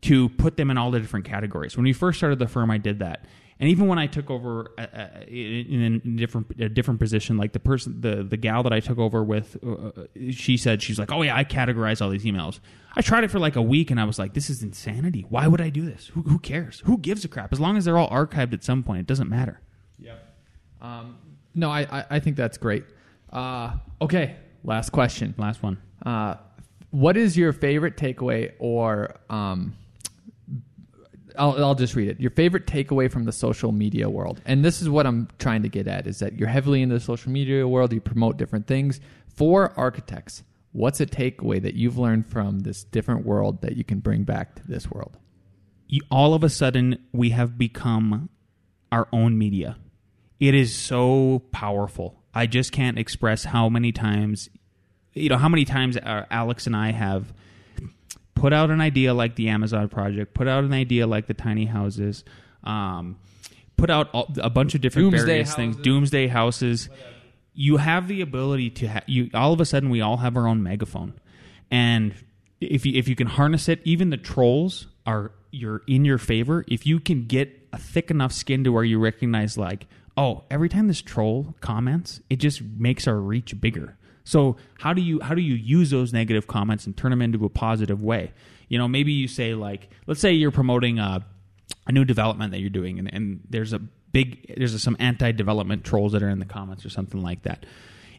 [0.00, 1.76] to put them in all the different categories.
[1.76, 3.24] When we first started the firm, I did that
[3.60, 7.52] and even when I took over uh, uh, in a different a different position, like
[7.52, 11.10] the person the the gal that I took over with, uh, she said she's like,
[11.10, 12.60] oh yeah, I categorize all these emails.
[12.94, 15.26] I tried it for like a week, and I was like, this is insanity.
[15.28, 16.08] Why would I do this?
[16.08, 16.80] Who, who cares?
[16.84, 17.52] Who gives a crap?
[17.52, 19.60] As long as they're all archived at some point, it doesn't matter.
[19.98, 20.14] Yeah.
[20.80, 21.18] Um,
[21.54, 22.84] no, I, I, I think that's great.
[23.32, 25.34] Uh, okay, last question.
[25.36, 25.78] Last one.
[26.04, 26.36] Uh,
[26.90, 29.76] what is your favorite takeaway or um,
[31.38, 32.20] I'll, I'll just read it.
[32.20, 35.68] Your favorite takeaway from the social media world, and this is what I'm trying to
[35.68, 37.92] get at, is that you're heavily in the social media world.
[37.92, 39.00] You promote different things
[39.34, 40.42] for architects.
[40.72, 44.56] What's a takeaway that you've learned from this different world that you can bring back
[44.56, 45.16] to this world?
[45.86, 48.28] You, all of a sudden, we have become
[48.92, 49.78] our own media.
[50.40, 52.22] It is so powerful.
[52.34, 54.48] I just can't express how many times,
[55.14, 57.32] you know, how many times uh, Alex and I have
[58.38, 61.64] put out an idea like the Amazon project, put out an idea like the tiny
[61.64, 62.24] houses,
[62.64, 63.18] um,
[63.76, 66.88] put out all, a bunch of different Doomsday various things, doomsday houses.
[67.54, 70.46] You have the ability to ha- you all of a sudden we all have our
[70.46, 71.14] own megaphone,
[71.70, 72.14] and
[72.60, 76.64] if you if you can harness it, even the trolls are you're in your favor.
[76.68, 80.68] If you can get a thick enough skin to where you recognize like, oh, every
[80.68, 83.96] time this troll comments, it just makes our reach bigger.
[84.28, 87.46] So how do you how do you use those negative comments and turn them into
[87.46, 88.32] a positive way?
[88.68, 91.24] You know, maybe you say like, let's say you're promoting a
[91.86, 96.12] a new development that you're doing, and, and there's a big there's some anti-development trolls
[96.12, 97.64] that are in the comments or something like that.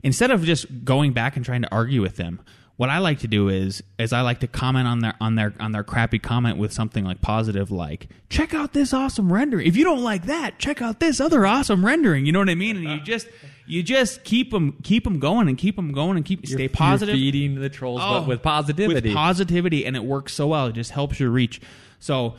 [0.02, 2.42] Instead of just going back and trying to argue with them,
[2.80, 5.54] what I like to do is is I like to comment on their on their
[5.60, 9.68] on their crappy comment with something like positive, like check out this awesome rendering.
[9.68, 12.26] If you don't like that, check out this other awesome rendering.
[12.26, 12.78] You know what I mean?
[12.78, 13.28] And you just
[13.68, 17.16] you just keep them keep them going and keep them going and keep stay positive.
[17.16, 19.10] You're feeding the trolls Oh, but with positivity.
[19.10, 20.68] With positivity, and it works so well.
[20.68, 21.60] It just helps your reach.
[22.00, 22.36] So,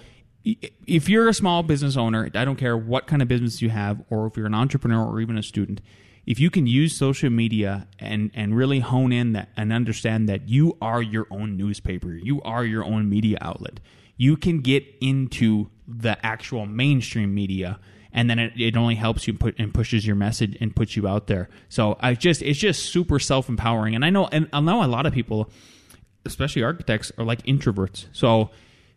[0.87, 4.03] if you're a small business owner, I don't care what kind of business you have,
[4.09, 5.83] or if you're an entrepreneur or even a student,
[6.27, 10.49] if you can use social media and and really hone in that and understand that
[10.49, 13.81] you are your own newspaper, you are your own media outlet,
[14.17, 17.81] you can get into the actual mainstream media
[18.13, 21.07] and then it, it only helps you put and pushes your message and puts you
[21.07, 21.49] out there.
[21.69, 24.87] So I just it's just super self empowering, and I know and I know a
[24.87, 25.51] lot of people,
[26.25, 28.07] especially architects, are like introverts.
[28.13, 28.51] So,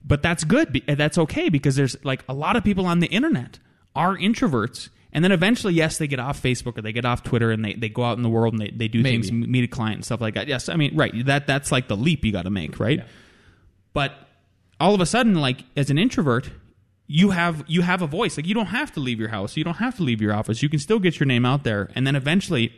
[0.04, 0.82] but that's good.
[0.88, 3.60] That's okay because there's like a lot of people on the internet
[3.96, 4.90] are introverts.
[5.14, 7.74] And then eventually, yes, they get off Facebook or they get off Twitter and they,
[7.74, 9.28] they go out in the world and they, they do Maybe.
[9.28, 10.48] things, meet a client and stuff like that.
[10.48, 11.14] Yes, I mean, right.
[11.26, 13.06] That that's like the leap you got to make, right?
[13.94, 14.14] But
[14.80, 16.50] all of a sudden, like as an introvert,
[17.06, 18.38] you have you have a voice.
[18.38, 19.56] Like you don't have to leave your house.
[19.56, 20.64] You don't have to leave your office.
[20.64, 21.92] You can still get your name out there.
[21.94, 22.74] And then eventually,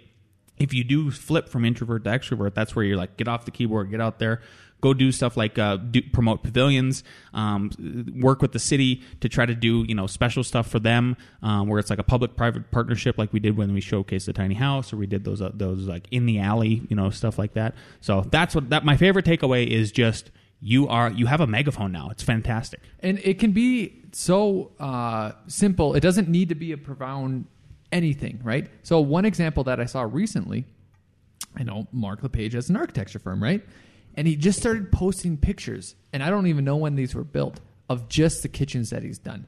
[0.57, 3.51] if you do flip from introvert to extrovert, that's where you're like, get off the
[3.51, 4.41] keyboard, get out there,
[4.81, 7.71] go do stuff like uh, do, promote pavilions, um,
[8.19, 11.67] work with the city to try to do you know special stuff for them, um,
[11.67, 14.93] where it's like a public-private partnership, like we did when we showcased the tiny house,
[14.93, 17.75] or we did those uh, those like in the alley, you know, stuff like that.
[18.01, 19.91] So that's what that my favorite takeaway is.
[19.91, 22.09] Just you are you have a megaphone now.
[22.09, 22.81] It's fantastic.
[22.99, 25.93] and it can be so uh, simple.
[25.95, 27.45] It doesn't need to be a profound
[27.91, 28.67] anything, right?
[28.83, 30.65] So one example that I saw recently,
[31.55, 33.63] I know Mark LePage has an architecture firm, right?
[34.15, 37.59] And he just started posting pictures, and I don't even know when these were built
[37.89, 39.47] of just the kitchens that he's done.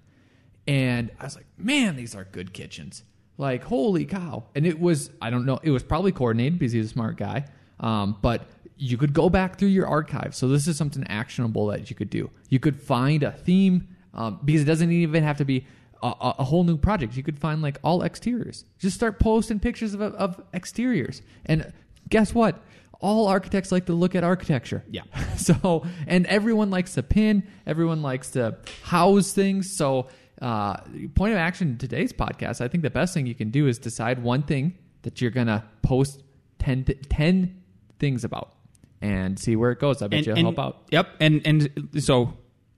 [0.68, 3.04] And I was like, man, these are good kitchens.
[3.38, 4.44] Like, holy cow.
[4.56, 7.46] And it was, I don't know, it was probably coordinated because he's a smart guy.
[7.80, 10.36] Um, but you could go back through your archive.
[10.36, 12.30] So this is something actionable that you could do.
[12.50, 15.66] You could find a theme um, because it doesn't even have to be
[16.02, 17.16] a, a, whole new project.
[17.16, 18.66] You could find like all exteriors.
[18.80, 21.22] Just start posting pictures of, of exteriors.
[21.46, 21.72] And
[22.10, 22.60] guess what?
[23.00, 24.84] All architects like to look at architecture.
[24.90, 25.04] Yeah.
[25.38, 29.78] So, and everyone likes to pin, everyone likes to house things.
[29.78, 30.08] So,
[30.42, 30.78] uh,
[31.16, 33.78] point of action in today's podcast, I think the best thing you can do is
[33.78, 36.24] decide one thing that you're going to post
[36.60, 37.62] 10, th- 10
[38.00, 38.54] things about
[39.02, 40.02] and see where it goes.
[40.02, 40.84] I bet you'll help out.
[40.92, 42.34] Yep, and and so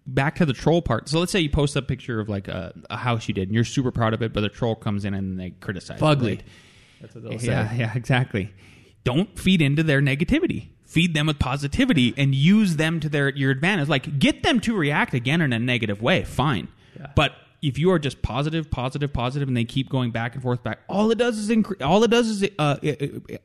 [0.06, 1.08] back to the troll part.
[1.10, 3.56] So let's say you post a picture of like a, a house you did, and
[3.56, 5.98] you're super proud of it, but the troll comes in and they criticize.
[6.00, 6.28] it, Fugly.
[6.30, 6.44] right?
[7.02, 8.54] That's what they'll Yeah, yeah, exactly.
[9.04, 10.70] Don't feed into their negativity.
[10.86, 13.88] Feed them with positivity and use them to their your advantage.
[13.88, 16.24] Like get them to react again in a negative way.
[16.24, 16.68] Fine,
[17.00, 17.08] Yeah.
[17.16, 20.64] but if you are just positive, positive, positive, and they keep going back and forth,
[20.64, 22.78] back, all it does is incre- all it does is uh,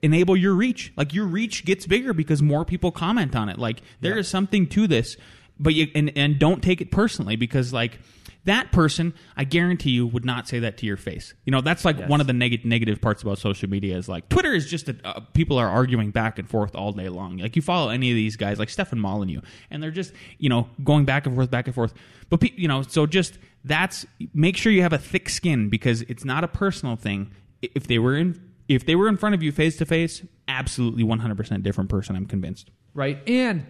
[0.02, 0.92] enable your reach.
[0.96, 3.58] Like your reach gets bigger because more people comment on it.
[3.58, 5.16] Like there is something to this,
[5.58, 7.98] but you and and don't take it personally because like
[8.44, 11.32] that person, I guarantee you, would not say that to your face.
[11.44, 14.28] You know, that's like one of the neg- negative parts about social media is like
[14.28, 17.38] Twitter is just that uh, people are arguing back and forth all day long.
[17.38, 20.68] Like you follow any of these guys, like Stefan Molyneux, and they're just you know
[20.82, 21.94] going back and forth, back and forth.
[22.28, 24.04] But pe- you know, so just that's
[24.34, 27.30] make sure you have a thick skin because it's not a personal thing.
[27.62, 31.02] If they were in if they were in front of you face to face, absolutely
[31.02, 32.14] one hundred percent different person.
[32.16, 32.70] I'm convinced.
[32.92, 33.18] right?
[33.26, 33.64] And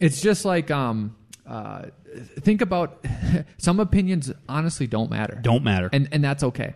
[0.00, 1.14] it's just like um,
[1.48, 1.86] uh,
[2.40, 3.04] think about
[3.58, 4.30] some opinions.
[4.48, 5.38] Honestly, don't matter.
[5.42, 5.88] Don't matter.
[5.92, 6.74] and and that's okay.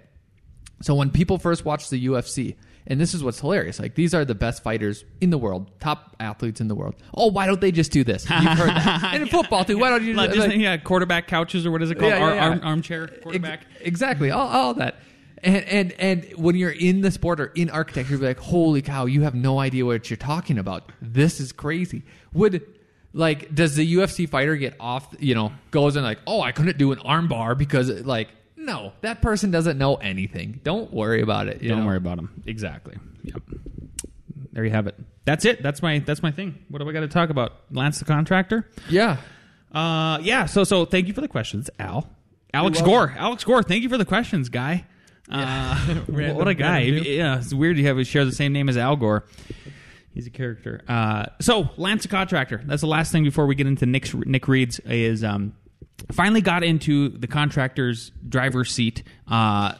[0.81, 2.57] So when people first watch the UFC,
[2.89, 6.17] and this is what's hilarious, like these are the best fighters in the world, top
[6.19, 6.97] athletes in the world.
[7.15, 8.29] Oh, why don't they just do this?
[8.29, 9.11] You've heard that.
[9.15, 9.79] and in football too.
[9.79, 10.15] Why don't you?
[10.15, 12.11] Like, like- just, yeah, quarterback couches or what is it called?
[12.11, 12.49] Yeah, yeah, yeah.
[12.49, 13.61] Arm, armchair quarterback.
[13.77, 14.31] Ex- exactly.
[14.33, 14.97] All, all that.
[15.45, 19.07] And, and and when you're in the sport or in architecture, you're like, holy cow,
[19.07, 20.91] you have no idea what you're talking about.
[21.01, 22.05] This is crazy.
[22.33, 22.65] Would
[23.13, 25.15] like does the UFC fighter get off?
[25.19, 29.21] You know, goes and like, oh, I couldn't do an armbar because like, no, that
[29.23, 30.61] person doesn't know anything.
[30.65, 31.63] Don't worry about it.
[31.63, 31.87] you Don't know?
[31.87, 32.43] worry about them.
[32.47, 32.97] Exactly.
[33.25, 33.43] Yep.
[34.53, 34.95] There you have it.
[35.25, 35.63] that's it.
[35.63, 36.65] That's my that's my thing.
[36.69, 37.53] What do I got to talk about?
[37.71, 38.69] Lance the contractor.
[38.89, 39.17] Yeah.
[39.73, 40.47] Uh, yeah.
[40.47, 42.09] So so thank you for the questions, Al.
[42.55, 43.15] Alex Gore.
[43.17, 43.63] Alex Gore.
[43.63, 44.85] Thank you for the questions, guy.
[45.31, 46.81] Uh, Random- what a guy.
[46.81, 49.25] Yeah, it's weird you have we share the same name as Al Gore.
[50.15, 50.83] He's a character.
[50.87, 52.63] Uh, so Lance the contractor.
[52.65, 55.55] That's the last thing before we get into Nick's, Nick Reed's is um,
[56.11, 59.03] finally got into the contractor's driver's seat.
[59.27, 59.75] Uh,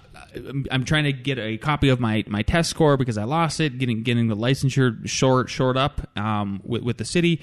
[0.71, 3.79] I'm trying to get a copy of my, my test score because I lost it.
[3.79, 7.43] Getting getting the licensure short short up um, with, with the city,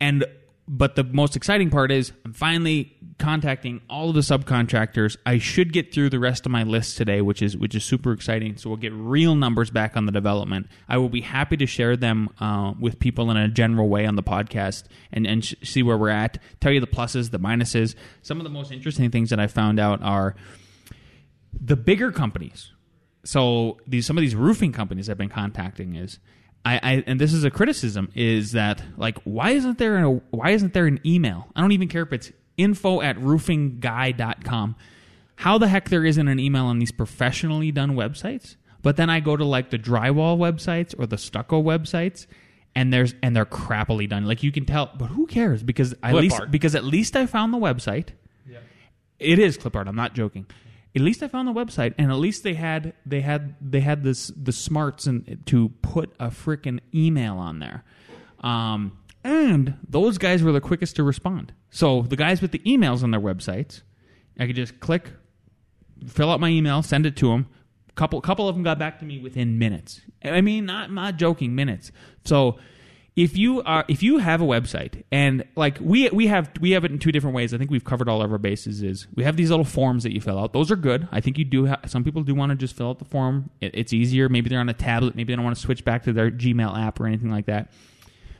[0.00, 0.24] and
[0.66, 5.16] but the most exciting part is I'm finally contacting all of the subcontractors.
[5.26, 8.12] I should get through the rest of my list today, which is which is super
[8.12, 8.56] exciting.
[8.56, 10.68] So we'll get real numbers back on the development.
[10.88, 14.16] I will be happy to share them uh, with people in a general way on
[14.16, 16.38] the podcast and and sh- see where we're at.
[16.60, 17.94] Tell you the pluses, the minuses.
[18.22, 20.34] Some of the most interesting things that I found out are
[21.52, 22.72] the bigger companies.
[23.24, 26.18] So these some of these roofing companies I've been contacting is
[26.64, 30.50] I, I and this is a criticism is that like why isn't there a why
[30.50, 31.48] isn't there an email?
[31.54, 34.76] I don't even care if it's info at roofingguy.com.
[35.36, 38.56] How the heck there isn't an email on these professionally done websites?
[38.82, 42.26] But then I go to like the drywall websites or the stucco websites
[42.74, 44.24] and there's and they're crappily done.
[44.24, 45.62] Like you can tell, but who cares?
[45.62, 46.50] Because at Clip least art.
[46.50, 48.08] because at least I found the website.
[48.46, 48.58] Yeah.
[49.18, 49.88] It is clip art.
[49.88, 50.46] I'm not joking.
[50.96, 54.04] At least I found the website, and at least they had they had they had
[54.04, 57.84] this the smarts and to put a freaking email on there.
[58.40, 61.52] Um, and those guys were the quickest to respond.
[61.70, 63.82] So the guys with the emails on their websites,
[64.38, 65.10] I could just click,
[66.06, 67.46] fill out my email, send it to them.
[67.96, 70.00] Couple couple of them got back to me within minutes.
[70.24, 71.90] I mean, not not joking, minutes.
[72.24, 72.58] So
[73.16, 76.84] if you are if you have a website and like we we have we have
[76.84, 77.54] it in two different ways.
[77.54, 78.82] I think we've covered all of our bases.
[78.82, 80.52] Is we have these little forms that you fill out.
[80.52, 81.06] Those are good.
[81.12, 81.66] I think you do.
[81.66, 83.50] Ha- some people do want to just fill out the form.
[83.60, 84.28] It, it's easier.
[84.28, 85.14] Maybe they're on a tablet.
[85.14, 87.70] Maybe they don't want to switch back to their Gmail app or anything like that.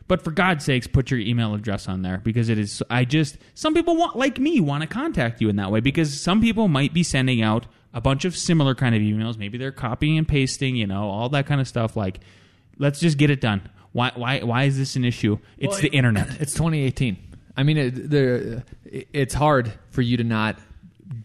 [0.07, 2.83] But for God's sakes, put your email address on there because it is.
[2.91, 6.21] I just some people want like me want to contact you in that way because
[6.21, 9.39] some people might be sending out a bunch of similar kind of emails.
[9.39, 11.97] Maybe they're copying and pasting, you know, all that kind of stuff.
[11.97, 12.19] Like,
[12.77, 13.71] let's just get it done.
[13.95, 15.39] Why why why is this an issue?
[15.57, 16.29] It's Well, the it- internet.
[16.41, 17.17] It's 2018.
[17.57, 20.59] I mean, it, there, it's hard for you to not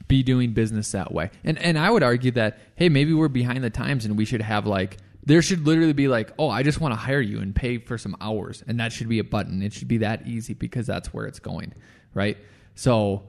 [0.07, 1.31] be doing business that way.
[1.43, 4.41] And and I would argue that hey, maybe we're behind the times, and we should
[4.43, 7.55] have like there should literally be like, oh, I just want to hire you and
[7.55, 9.61] pay for some hours, and that should be a button.
[9.63, 11.73] It should be that easy because that's where it's going,
[12.13, 12.37] right?
[12.75, 13.23] So,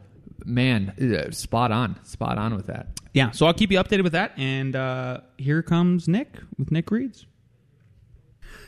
[0.44, 2.86] man, uh, spot on, spot on with that.
[3.12, 4.32] Yeah, so I'll keep you updated with that.
[4.38, 7.26] And uh, here comes Nick with Nick Reeds.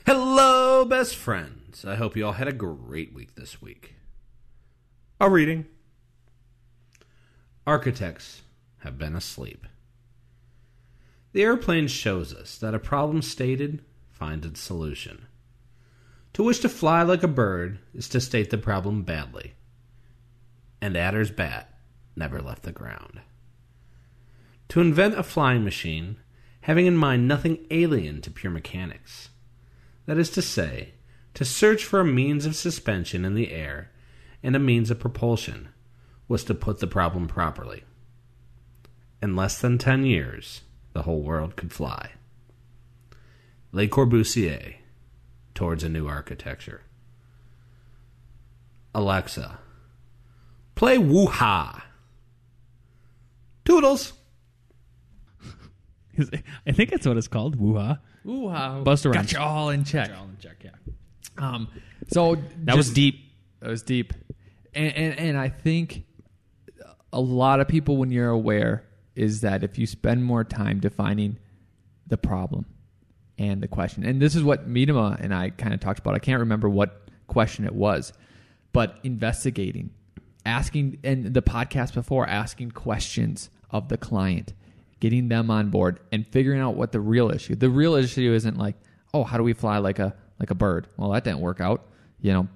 [0.05, 1.85] Hello, best friends.
[1.85, 3.95] I hope you all had a great week this week.
[5.21, 5.67] A reading.
[7.69, 8.43] Architects
[8.79, 9.65] have been asleep.
[11.31, 15.27] The airplane shows us that a problem stated finds its solution.
[16.33, 19.55] To wish to fly like a bird is to state the problem badly.
[20.81, 21.79] And Ader's bat
[22.17, 23.21] never left the ground.
[24.71, 26.17] To invent a flying machine,
[26.63, 29.29] having in mind nothing alien to pure mechanics.
[30.07, 30.95] That is to say,
[31.35, 33.91] to search for a means of suspension in the air
[34.43, 35.69] and a means of propulsion
[36.29, 37.85] was to put the problem properly.
[39.23, 40.63] In less than ten years,
[40.93, 42.13] the whole world could fly.
[43.71, 44.75] Le Corbusier,
[45.55, 46.83] towards a new architecture.
[48.95, 49.59] Alexa,
[50.75, 51.87] play Woo-Ha.
[53.65, 54.13] Toodles.
[56.67, 57.57] I think that's what it's called.
[57.57, 57.99] Woo-ha.
[58.27, 58.83] Ooh, wow.
[58.85, 59.33] Busta got Rhymes.
[59.33, 60.09] you all in check.
[60.09, 60.71] Got you all in check, yeah.
[61.39, 61.69] Um,
[62.09, 63.21] so That was deep.
[63.61, 64.13] That was deep,
[64.75, 66.05] and, and and I think
[67.13, 71.39] a lot of people, when you're aware, is that if you spend more time defining
[72.07, 72.67] the problem
[73.39, 76.15] and the question, and this is what Miedema and I kind of talked about.
[76.15, 78.13] I can't remember what question it was,
[78.73, 79.91] but investigating,
[80.45, 84.53] asking, and the podcast before asking questions of the client,
[85.03, 87.57] getting them on board, and figuring out what the real issue.
[87.57, 88.77] The real issue isn't like,
[89.13, 90.87] oh, how do we fly like a like a bird?
[90.97, 91.89] Well, that didn't work out,
[92.21, 92.47] you know.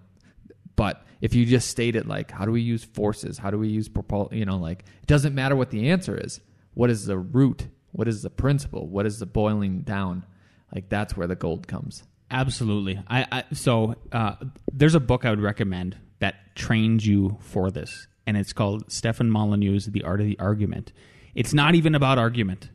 [0.76, 3.36] But if you just state it like, how do we use forces?
[3.36, 4.32] How do we use propul?
[4.32, 6.40] You know, like it doesn't matter what the answer is.
[6.74, 7.66] What is the root?
[7.90, 8.86] What is the principle?
[8.86, 10.24] What is the boiling down?
[10.72, 12.05] Like that's where the gold comes.
[12.30, 13.03] Absolutely.
[13.09, 14.36] I, I so uh,
[14.72, 19.32] there's a book I would recommend that trains you for this, and it's called Stefan
[19.32, 20.92] Molyneux's The Art of the Argument.
[21.37, 22.70] It's not even about argument.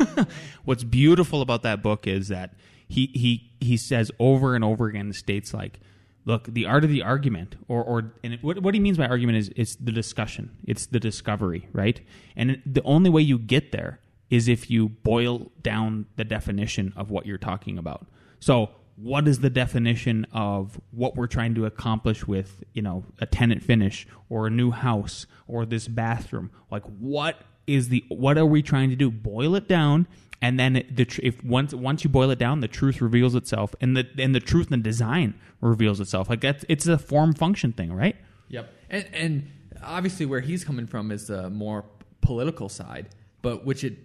[0.64, 2.54] What's beautiful about that book is that
[2.86, 5.80] he he he says over and over again states like,
[6.24, 9.38] look, the art of the argument, or or and what what he means by argument
[9.38, 12.00] is it's the discussion, it's the discovery, right?
[12.36, 13.98] And the only way you get there
[14.30, 18.06] is if you boil down the definition of what you're talking about.
[18.38, 23.26] So what is the definition of what we're trying to accomplish with you know a
[23.26, 28.46] tenant finish or a new house or this bathroom like what is the what are
[28.46, 30.06] we trying to do boil it down
[30.40, 33.74] and then the tr- if once once you boil it down the truth reveals itself
[33.80, 37.32] and the and the truth in the design reveals itself like that's it's a form
[37.34, 38.16] function thing right
[38.50, 38.72] Yep.
[38.88, 39.50] And and
[39.82, 41.84] obviously where he's coming from is the more
[42.22, 43.08] political side,
[43.42, 43.98] but which it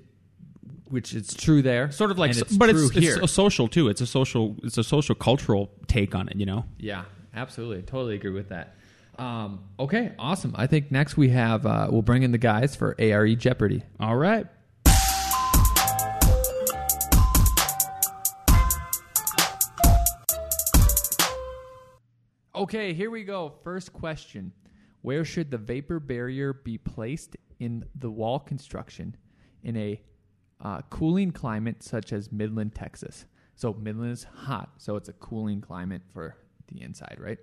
[0.89, 1.89] which it's true there.
[1.91, 3.13] sort of like and so- it's but it's, here.
[3.15, 6.45] it's a social too it's a social it's a social cultural take on it you
[6.45, 7.81] know yeah, absolutely.
[7.83, 8.75] Totally agree with that.
[9.17, 10.53] Um, okay, awesome.
[10.57, 13.83] I think next we have uh, we'll bring in the guys for ARE Jeopardy.
[13.99, 14.47] all right
[22.63, 23.51] Okay, here we go.
[23.63, 24.53] First question.
[25.01, 29.17] Where should the vapor barrier be placed in the wall construction
[29.63, 30.01] in a
[30.61, 33.25] uh, cooling climate such as Midland, Texas?
[33.55, 36.37] So, Midland is hot, so it's a cooling climate for
[36.67, 37.39] the inside, right?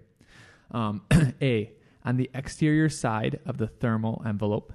[0.70, 1.02] Um,
[1.42, 1.72] a.
[2.04, 4.72] On the exterior side of the thermal envelope.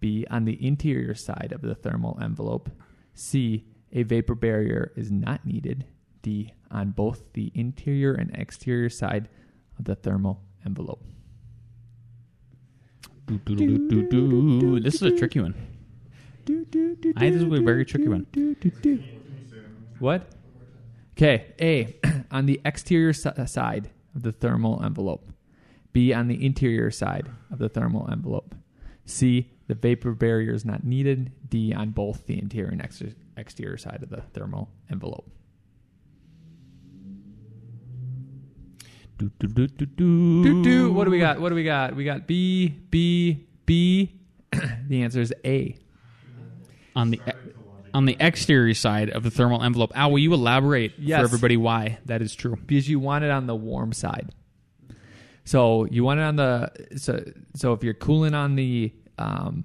[0.00, 0.26] B.
[0.30, 2.70] On the interior side of the thermal envelope.
[3.14, 3.64] C.
[3.92, 5.86] A vapor barrier is not needed.
[6.22, 6.52] D.
[6.70, 9.28] On both the interior and exterior side
[9.78, 11.02] of the thermal envelope.
[13.26, 14.80] Do, do, do.
[14.80, 15.54] This is a tricky one.
[16.48, 18.26] I think this will be a very tricky one.
[19.98, 20.30] What?
[21.12, 21.52] Okay.
[21.60, 21.96] A.
[22.30, 25.27] on the exterior si- side of the thermal envelope.
[25.98, 26.12] B.
[26.12, 28.54] On the interior side of the thermal envelope.
[29.04, 29.50] C.
[29.66, 31.32] The vapor barrier is not needed.
[31.48, 31.72] D.
[31.74, 35.28] On both the interior and exter- exterior side of the thermal envelope.
[39.18, 40.42] Do, do, do, do, do.
[40.44, 40.92] Do, do.
[40.92, 41.40] What do we got?
[41.40, 41.96] What do we got?
[41.96, 44.12] We got B, B, B.
[44.86, 45.76] the answer is A.
[46.94, 47.20] on the
[47.92, 49.90] on the exterior side of the thermal envelope.
[49.96, 51.18] Al, will you elaborate Yes.
[51.18, 52.54] for everybody why that is true?
[52.66, 54.30] because you want it on the warm side.
[55.48, 57.24] So you want it on the so
[57.54, 59.64] so if you're cooling on the um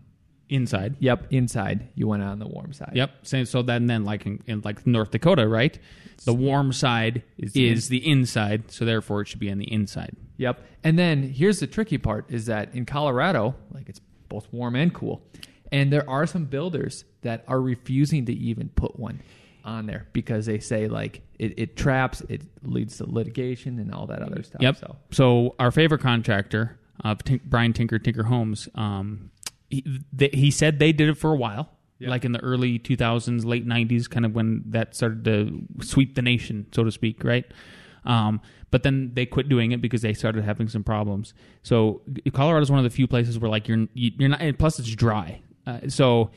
[0.49, 0.97] Inside.
[0.99, 2.91] yep inside, you want it on the warm side.
[2.93, 3.25] Yep.
[3.25, 3.45] Same.
[3.45, 5.79] So then, then like in, in like North Dakota, right?
[6.25, 9.71] The warm side is, Is the the inside, so therefore it should be on the
[9.71, 10.15] inside.
[10.37, 10.63] Yep.
[10.83, 14.93] And then here's the tricky part is that in Colorado, like it's both warm and
[14.93, 15.23] cool.
[15.71, 19.21] And there are some builders that are refusing to even put one
[19.63, 24.05] on there because they say like it, it traps, it leads to litigation and all
[24.07, 24.61] that other stuff.
[24.61, 24.77] Yep.
[24.77, 29.31] So So our favorite contractor, uh, Tink- Brian Tinker Tinker Homes, um,
[29.69, 29.83] he,
[30.17, 32.09] th- he said they did it for a while, Yeah.
[32.09, 36.21] like in the early 2000s, late 90s, kind of when that started to sweep the
[36.21, 37.45] nation, so to speak, right?
[38.05, 41.33] Um, but then they quit doing it because they started having some problems.
[41.61, 42.01] So
[42.33, 44.41] Colorado is one of the few places where like you're you- you're not.
[44.41, 45.41] And plus, it's dry.
[45.65, 46.31] Uh, so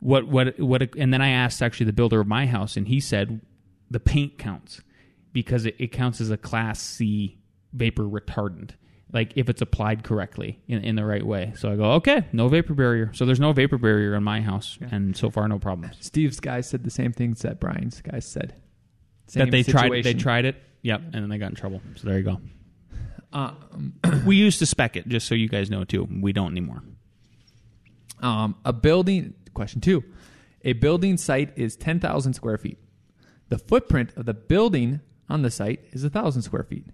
[0.00, 0.82] what what what?
[0.96, 3.40] And then I asked actually the builder of my house, and he said
[3.90, 4.80] the paint counts
[5.32, 7.38] because it, it counts as a class C
[7.72, 8.72] vapor retardant.
[9.12, 11.52] Like if it's applied correctly in, in the right way.
[11.56, 13.10] So I go, okay, no vapor barrier.
[13.12, 15.96] So there's no vapor barrier in my house, and so far no problems.
[16.00, 18.54] Steve's guys said the same things that Brian's guys said.
[19.26, 20.56] that Same they tried, they tried it.
[20.82, 21.82] Yep, and then they got in trouble.
[21.96, 22.40] So there you go.
[23.32, 23.94] Um,
[24.26, 26.08] we used to spec it, just so you guys know too.
[26.20, 26.82] We don't anymore.
[28.20, 30.04] Um, a building, question two.
[30.62, 32.78] A building site is 10,000 square feet.
[33.48, 36.86] The footprint of the building on the site is 1,000 square feet.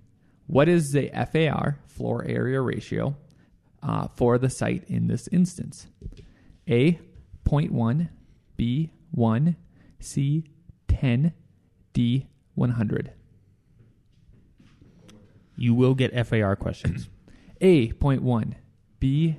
[0.46, 3.16] What is the FAR, floor area ratio,
[3.82, 5.88] uh, for the site in this instance?
[6.68, 7.00] A,
[7.44, 8.08] 0.1,
[8.56, 9.56] B, 1,
[9.98, 10.44] C,
[10.88, 11.32] 10,
[11.92, 13.12] D, 100.
[15.56, 17.08] You will get FAR questions.
[17.60, 18.54] A, 0.1,
[19.00, 19.36] B,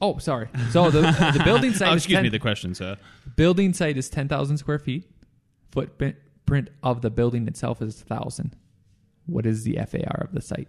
[0.00, 0.48] oh, sorry.
[0.70, 2.28] So the, the building oh, site oh, is excuse 10 me.
[2.28, 2.96] The question, sir.
[3.36, 5.10] Building site is 10,000 square feet.
[5.70, 8.56] Footprint of the building itself is 1,000.
[9.26, 10.68] What is the FAR of the site?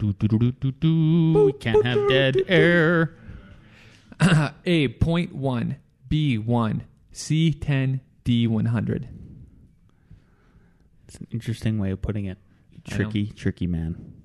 [0.00, 1.44] do, do, do, do, do.
[1.44, 3.14] We can't have dead air.
[4.20, 5.76] A, 0.1,
[6.08, 9.08] B, 1, C, 10, D, 100.
[11.06, 12.38] It's an interesting way of putting it.
[12.84, 14.19] Tricky, tricky man.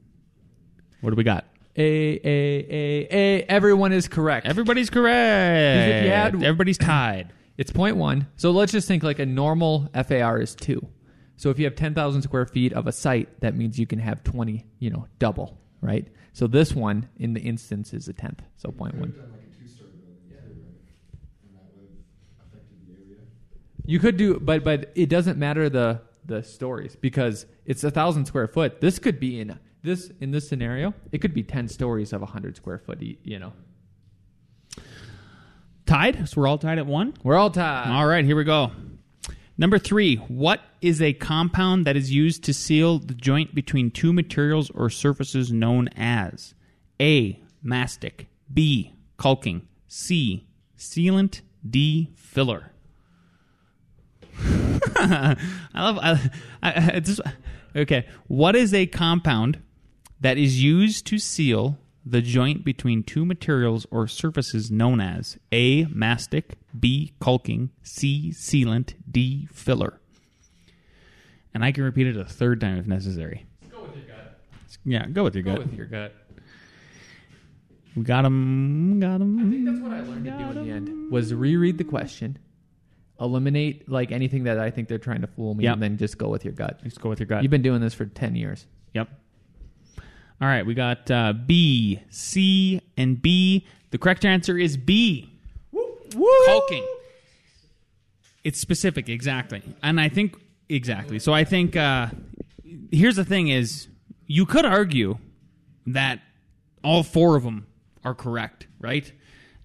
[1.05, 1.45] What do we got?
[1.77, 3.43] A, A, A, A.
[3.43, 4.47] Everyone is correct.
[4.47, 5.89] Everybody's correct.
[5.89, 7.31] If you had- Everybody's tied.
[7.57, 8.25] It's 0.1.
[8.37, 10.85] So let's just think like a normal FAR is 2.
[11.37, 14.23] So if you have 10,000 square feet of a site, that means you can have
[14.23, 16.07] 20, you know, double, right?
[16.33, 18.41] So this one in the instance is a tenth.
[18.57, 18.91] So 0.1.
[18.91, 20.43] done like a two-story building too, right?
[21.43, 23.19] And that would have affected the area.
[23.85, 28.25] You could do, but but it doesn't matter the the stories because it's a thousand
[28.25, 28.81] square foot.
[28.81, 30.93] This could be in this in this scenario.
[31.11, 33.01] It could be ten stories of a hundred square foot.
[33.01, 33.53] You know,
[35.85, 36.27] Tied.
[36.27, 37.13] So we're all tied at one.
[37.23, 37.87] we're all tied.
[37.91, 38.71] All right, here we go.
[39.57, 44.11] Number three, what is a compound that is used to seal the joint between two
[44.11, 46.53] materials or surfaces known as
[46.99, 47.39] A.
[47.63, 48.93] Mastic, B.
[49.17, 50.47] Caulking, C.
[50.77, 52.11] Sealant, D.
[52.15, 52.71] Filler.
[54.97, 55.37] I
[55.73, 55.97] love.
[56.01, 56.31] I,
[56.61, 57.21] I, I just,
[57.75, 59.59] okay, what is a compound
[60.21, 65.85] that is used to seal the joint between two materials or surfaces known as A.
[65.85, 67.13] Mastic, B.
[67.19, 68.29] Caulking, C.
[68.31, 69.47] Sealant, D.
[69.51, 69.99] Filler.
[71.53, 73.45] And I can repeat it a third time if necessary.
[73.71, 74.39] Go with your gut.
[74.83, 75.65] Yeah, go with your Go gut.
[75.65, 76.13] with your gut.
[77.95, 78.99] We got him.
[78.99, 79.39] Got him.
[79.39, 82.37] I think that's what I learned to do in the end was reread the question,
[83.21, 85.73] eliminate like anything that I think they're trying to fool me, Yep.
[85.75, 86.83] and then just go with your gut.
[86.83, 87.41] Just go with your gut.
[87.41, 88.67] You've been doing this for ten years.
[88.93, 89.09] Yep.
[90.41, 93.65] All right, we got uh, B, C, and B.
[93.91, 95.29] The correct answer is B.
[96.45, 96.85] Caulking.
[98.43, 100.35] It's specific, exactly, and I think
[100.69, 101.19] exactly.
[101.19, 102.07] So I think uh,
[102.91, 103.87] here's the thing: is
[104.27, 105.17] you could argue
[105.87, 106.19] that
[106.83, 107.65] all four of them
[108.03, 109.11] are correct, right?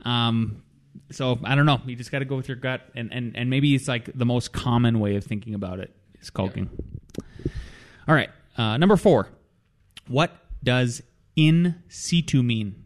[0.04, 0.62] Um,
[1.10, 1.80] so I don't know.
[1.84, 4.26] You just got to go with your gut, and, and and maybe it's like the
[4.26, 6.70] most common way of thinking about it is caulking.
[8.08, 9.28] All right, uh, number four.
[10.06, 10.32] What
[10.62, 11.02] does
[11.36, 12.84] in situ mean?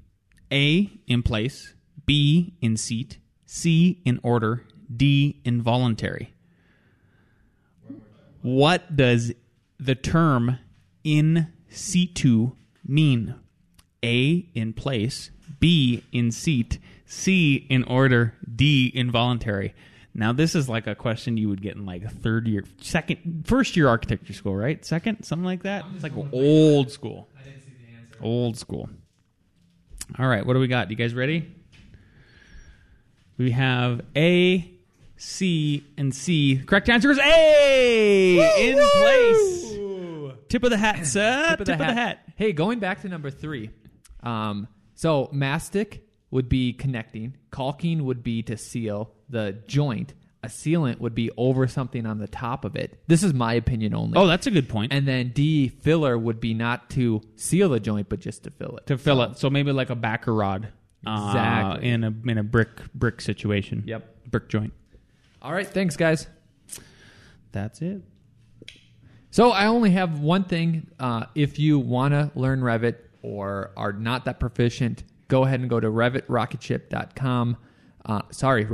[0.53, 1.75] A in place,
[2.07, 4.64] B in seat, C in order,
[4.95, 6.35] D involuntary.
[8.43, 9.33] What does
[9.79, 10.59] the term
[11.03, 12.53] in situ
[12.87, 13.35] mean?
[14.05, 19.75] A in place, B in seat, C in order, D involuntary.
[20.14, 23.77] Now this is like a question you would get in like third year, second, first
[23.77, 24.85] year architecture school, right?
[24.85, 25.85] Second, something like that.
[25.95, 27.29] It's like old school.
[27.37, 28.14] I didn't see the answer.
[28.25, 28.89] Old school.
[30.18, 30.91] All right, what do we got?
[30.91, 31.55] You guys ready?
[33.37, 34.70] We have A,
[35.16, 36.62] C, and C.
[36.64, 38.70] Correct answer is A.
[38.70, 40.45] In place.
[40.49, 41.57] Tip of the hat, sir.
[41.59, 42.20] Tip of the, hat.
[42.37, 43.70] Hey, going back to number three.
[44.22, 47.37] Um, so mastic would be connecting.
[47.51, 50.14] Caulking would be to seal the joint.
[50.45, 53.03] A sealant would be over something on the top of it.
[53.07, 54.16] This is my opinion only.
[54.16, 54.92] Oh, that's a good point.
[54.92, 58.76] and then D filler would be not to seal the joint, but just to fill
[58.76, 58.86] it.
[58.86, 60.68] to fill it, so maybe like a backer rod.
[61.07, 61.88] uh, Exactly.
[61.90, 63.82] in a in a brick brick situation.
[63.86, 64.30] Yep.
[64.30, 64.72] Brick joint.
[65.42, 66.26] All right, thanks, guys.
[67.53, 68.01] That's it.
[69.30, 70.88] So I only have one thing.
[70.99, 75.68] Uh, if you want to learn Revit or are not that proficient, go ahead and
[75.68, 77.57] go to revitrocketship.com.
[78.07, 78.64] Uh, sorry,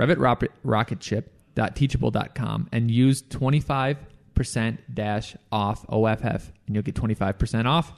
[1.61, 7.93] revitrocketship.teachable.com and use 25% dash off OFF and you'll get 25% off.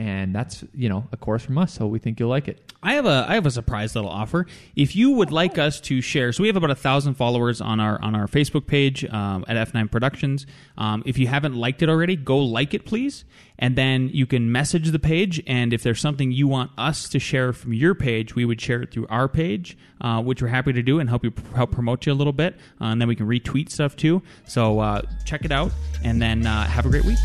[0.00, 1.74] And that's, you know, a course from us.
[1.74, 2.72] So we think you'll like it.
[2.82, 4.46] I have a I have a surprise little offer.
[4.74, 7.80] If you would like us to share, so we have about a thousand followers on
[7.80, 10.46] our on our Facebook page um, at F9 Productions.
[10.78, 13.26] Um, if you haven't liked it already, go like it, please,
[13.58, 15.42] and then you can message the page.
[15.46, 18.80] And if there's something you want us to share from your page, we would share
[18.80, 22.06] it through our page, uh, which we're happy to do and help you help promote
[22.06, 22.54] you a little bit.
[22.80, 24.22] Uh, and then we can retweet stuff too.
[24.46, 25.72] So uh, check it out,
[26.02, 27.18] and then uh, have a great week.